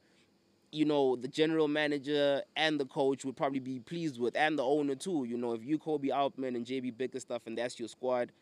you 0.73 0.83
know 0.83 1.15
the 1.15 1.29
general 1.29 1.69
manager 1.69 2.41
and 2.57 2.77
the 2.77 2.85
coach 2.85 3.23
would 3.23 3.37
probably 3.37 3.61
be 3.61 3.79
pleased 3.79 4.19
with, 4.19 4.35
and 4.35 4.59
the 4.59 4.63
owner 4.63 4.95
too. 4.95 5.25
You 5.25 5.37
know, 5.37 5.53
if 5.53 5.63
you 5.63 5.79
Koby 5.79 6.13
Altman 6.13 6.57
and 6.57 6.65
JB 6.65 6.97
Bickerstaff 6.97 7.43
and 7.47 7.57
that's 7.57 7.79
your 7.79 7.87
squad, 7.87 8.33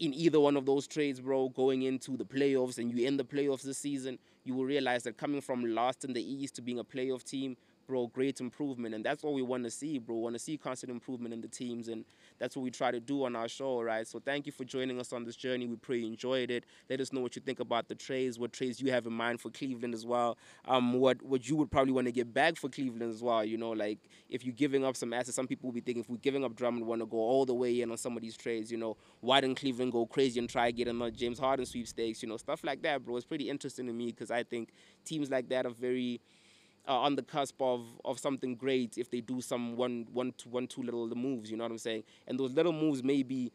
in 0.00 0.12
either 0.12 0.40
one 0.40 0.56
of 0.56 0.66
those 0.66 0.88
trades, 0.88 1.20
bro, 1.20 1.50
going 1.50 1.82
into 1.82 2.16
the 2.16 2.24
playoffs 2.24 2.78
and 2.78 2.90
you 2.90 3.06
end 3.06 3.20
the 3.20 3.24
playoffs 3.24 3.62
this 3.62 3.78
season, 3.78 4.18
you 4.42 4.54
will 4.54 4.64
realize 4.64 5.04
that 5.04 5.16
coming 5.16 5.40
from 5.40 5.64
last 5.72 6.04
in 6.04 6.12
the 6.12 6.20
East 6.34 6.56
to 6.56 6.62
being 6.62 6.80
a 6.80 6.84
playoff 6.84 7.22
team 7.22 7.56
bro, 7.86 8.06
great 8.08 8.40
improvement. 8.40 8.94
And 8.94 9.04
that's 9.04 9.22
what 9.22 9.34
we 9.34 9.42
want 9.42 9.64
to 9.64 9.70
see, 9.70 9.98
bro. 9.98 10.16
We 10.16 10.22
want 10.22 10.34
to 10.34 10.38
see 10.38 10.56
constant 10.56 10.90
improvement 10.90 11.34
in 11.34 11.40
the 11.40 11.48
teams. 11.48 11.88
And 11.88 12.04
that's 12.38 12.56
what 12.56 12.62
we 12.62 12.70
try 12.70 12.90
to 12.90 13.00
do 13.00 13.24
on 13.24 13.36
our 13.36 13.48
show, 13.48 13.80
right? 13.82 14.06
So 14.06 14.18
thank 14.18 14.46
you 14.46 14.52
for 14.52 14.64
joining 14.64 15.00
us 15.00 15.12
on 15.12 15.24
this 15.24 15.36
journey. 15.36 15.66
We 15.66 15.76
pray 15.76 15.98
you 15.98 16.06
enjoyed 16.06 16.50
it. 16.50 16.64
Let 16.88 17.00
us 17.00 17.12
know 17.12 17.20
what 17.20 17.36
you 17.36 17.42
think 17.42 17.60
about 17.60 17.88
the 17.88 17.94
trades, 17.94 18.38
what 18.38 18.52
trades 18.52 18.80
you 18.80 18.90
have 18.90 19.06
in 19.06 19.12
mind 19.12 19.40
for 19.40 19.50
Cleveland 19.50 19.94
as 19.94 20.04
well. 20.06 20.38
Um, 20.66 20.94
what, 20.94 21.22
what 21.22 21.48
you 21.48 21.56
would 21.56 21.70
probably 21.70 21.92
want 21.92 22.06
to 22.06 22.12
get 22.12 22.32
back 22.32 22.56
for 22.56 22.68
Cleveland 22.68 23.10
as 23.10 23.22
well. 23.22 23.44
You 23.44 23.56
know, 23.56 23.70
like 23.70 23.98
if 24.28 24.44
you're 24.44 24.54
giving 24.54 24.84
up 24.84 24.96
some 24.96 25.12
assets, 25.12 25.36
some 25.36 25.46
people 25.46 25.68
will 25.68 25.74
be 25.74 25.80
thinking 25.80 26.02
if 26.02 26.10
we're 26.10 26.16
giving 26.16 26.44
up 26.44 26.54
Drummond, 26.54 26.86
want 26.86 27.02
to 27.02 27.06
go 27.06 27.18
all 27.18 27.44
the 27.44 27.54
way 27.54 27.80
in 27.80 27.90
on 27.90 27.96
some 27.96 28.16
of 28.16 28.22
these 28.22 28.36
trades, 28.36 28.70
you 28.70 28.78
know, 28.78 28.96
why 29.20 29.40
didn't 29.40 29.58
Cleveland 29.58 29.92
go 29.92 30.06
crazy 30.06 30.38
and 30.38 30.48
try 30.48 30.70
to 30.70 30.76
get 30.76 30.88
another 30.88 31.10
James 31.10 31.38
Harden 31.38 31.66
sweepstakes, 31.66 32.22
you 32.22 32.28
know, 32.28 32.36
stuff 32.36 32.64
like 32.64 32.82
that, 32.82 33.04
bro. 33.04 33.16
It's 33.16 33.26
pretty 33.26 33.48
interesting 33.48 33.86
to 33.86 33.92
me 33.92 34.06
because 34.06 34.30
I 34.30 34.42
think 34.42 34.70
teams 35.04 35.30
like 35.30 35.48
that 35.48 35.66
are 35.66 35.70
very 35.70 36.20
uh, 36.86 36.98
on 36.98 37.16
the 37.16 37.22
cusp 37.22 37.60
of, 37.60 37.84
of 38.04 38.18
something 38.18 38.54
great 38.54 38.98
if 38.98 39.10
they 39.10 39.20
do 39.20 39.40
some 39.40 39.76
one, 39.76 40.06
one, 40.12 40.32
two, 40.36 40.48
one, 40.50 40.66
two 40.66 40.82
little 40.82 41.06
moves, 41.14 41.50
you 41.50 41.56
know 41.56 41.64
what 41.64 41.70
I'm 41.70 41.78
saying? 41.78 42.04
And 42.26 42.38
those 42.38 42.52
little 42.52 42.72
moves 42.72 43.02
may 43.02 43.22
be 43.22 43.52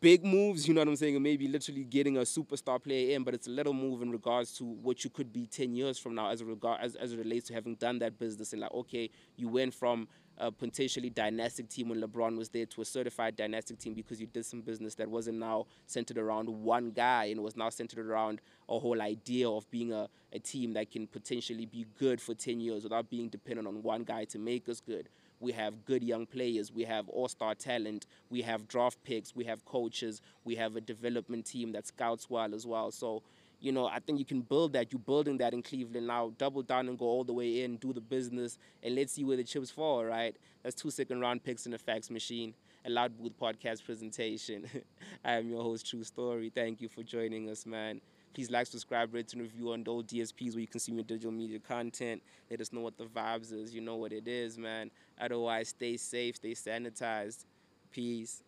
big 0.00 0.24
moves, 0.24 0.66
you 0.66 0.74
know 0.74 0.80
what 0.80 0.88
I'm 0.88 0.96
saying? 0.96 1.22
Maybe 1.22 1.46
literally 1.48 1.84
getting 1.84 2.16
a 2.16 2.22
superstar 2.22 2.82
player 2.82 3.14
in, 3.14 3.22
but 3.22 3.34
it's 3.34 3.46
a 3.46 3.50
little 3.50 3.72
move 3.72 4.02
in 4.02 4.10
regards 4.10 4.56
to 4.58 4.64
what 4.64 5.04
you 5.04 5.10
could 5.10 5.32
be 5.32 5.46
10 5.46 5.74
years 5.74 5.98
from 5.98 6.14
now 6.14 6.30
as 6.30 6.42
regard 6.42 6.80
as, 6.80 6.96
as 6.96 7.12
it 7.12 7.18
relates 7.18 7.46
to 7.48 7.54
having 7.54 7.76
done 7.76 7.98
that 8.00 8.18
business 8.18 8.52
and 8.52 8.62
like, 8.62 8.72
okay, 8.72 9.10
you 9.36 9.48
went 9.48 9.72
from 9.72 10.08
a 10.38 10.52
potentially 10.52 11.08
dynastic 11.08 11.68
team 11.68 11.88
when 11.88 12.00
LeBron 12.00 12.36
was 12.36 12.50
there 12.50 12.66
to 12.66 12.82
a 12.82 12.84
certified 12.84 13.36
dynastic 13.36 13.78
team 13.78 13.94
because 13.94 14.20
you 14.20 14.26
did 14.26 14.44
some 14.44 14.60
business 14.60 14.94
that 14.96 15.08
wasn't 15.08 15.38
now 15.38 15.66
centered 15.86 16.18
around 16.18 16.48
one 16.48 16.90
guy 16.90 17.26
and 17.26 17.42
was 17.42 17.56
now 17.56 17.70
centered 17.70 18.06
around 18.06 18.40
a 18.68 18.78
whole 18.78 19.00
idea 19.00 19.48
of 19.48 19.70
being 19.70 19.92
a, 19.92 20.08
a 20.32 20.38
team 20.38 20.72
that 20.74 20.90
can 20.90 21.06
potentially 21.06 21.66
be 21.66 21.86
good 21.98 22.20
for 22.20 22.34
10 22.34 22.60
years 22.60 22.82
without 22.82 23.08
being 23.10 23.28
dependent 23.28 23.68
on 23.68 23.82
one 23.82 24.04
guy 24.04 24.24
to 24.24 24.38
make 24.38 24.68
us 24.68 24.80
good. 24.80 25.08
We 25.38 25.52
have 25.52 25.84
good 25.84 26.02
young 26.02 26.26
players. 26.26 26.72
We 26.72 26.84
have 26.84 27.08
all 27.08 27.28
star 27.28 27.54
talent. 27.54 28.06
We 28.30 28.42
have 28.42 28.66
draft 28.66 28.98
picks. 29.04 29.36
We 29.36 29.44
have 29.44 29.64
coaches. 29.64 30.22
We 30.44 30.56
have 30.56 30.76
a 30.76 30.80
development 30.80 31.44
team 31.44 31.72
that 31.72 31.86
scouts 31.86 32.28
well 32.30 32.54
as 32.54 32.66
well. 32.66 32.90
So 32.90 33.22
you 33.60 33.72
know, 33.72 33.86
I 33.86 34.00
think 34.00 34.18
you 34.18 34.24
can 34.24 34.42
build 34.42 34.74
that. 34.74 34.92
You're 34.92 35.00
building 35.00 35.38
that 35.38 35.54
in 35.54 35.62
Cleveland 35.62 36.06
now. 36.06 36.32
Double 36.36 36.62
down 36.62 36.88
and 36.88 36.98
go 36.98 37.06
all 37.06 37.24
the 37.24 37.32
way 37.32 37.62
in, 37.62 37.76
do 37.76 37.92
the 37.92 38.00
business, 38.00 38.58
and 38.82 38.94
let's 38.94 39.12
see 39.12 39.24
where 39.24 39.36
the 39.36 39.44
chips 39.44 39.70
fall, 39.70 40.04
right? 40.04 40.36
That's 40.62 40.74
two 40.74 40.90
second 40.90 41.20
round 41.20 41.42
picks 41.42 41.66
in 41.66 41.72
the 41.72 41.78
fax 41.78 42.10
machine. 42.10 42.54
A 42.84 42.90
Loud 42.90 43.16
Booth 43.18 43.32
podcast 43.40 43.84
presentation. 43.84 44.66
I 45.24 45.32
am 45.32 45.48
your 45.48 45.62
host, 45.62 45.88
True 45.88 46.04
Story. 46.04 46.52
Thank 46.54 46.80
you 46.80 46.88
for 46.88 47.02
joining 47.02 47.50
us, 47.50 47.66
man. 47.66 48.00
Please 48.36 48.50
like, 48.50 48.66
subscribe, 48.66 49.14
rate, 49.14 49.32
and 49.32 49.40
review 49.40 49.72
on 49.72 49.82
those 49.82 50.04
DSPs 50.04 50.52
where 50.52 50.60
you 50.60 50.66
consume 50.66 50.96
your 50.96 51.04
digital 51.04 51.32
media 51.32 51.58
content. 51.58 52.22
Let 52.50 52.60
us 52.60 52.70
know 52.70 52.82
what 52.82 52.98
the 52.98 53.06
vibes 53.06 53.50
is. 53.50 53.74
You 53.74 53.80
know 53.80 53.96
what 53.96 54.12
it 54.12 54.28
is, 54.28 54.58
man. 54.58 54.90
Otherwise, 55.18 55.70
stay 55.70 55.96
safe, 55.96 56.36
stay 56.36 56.52
sanitized. 56.52 57.46
Peace. 57.90 58.42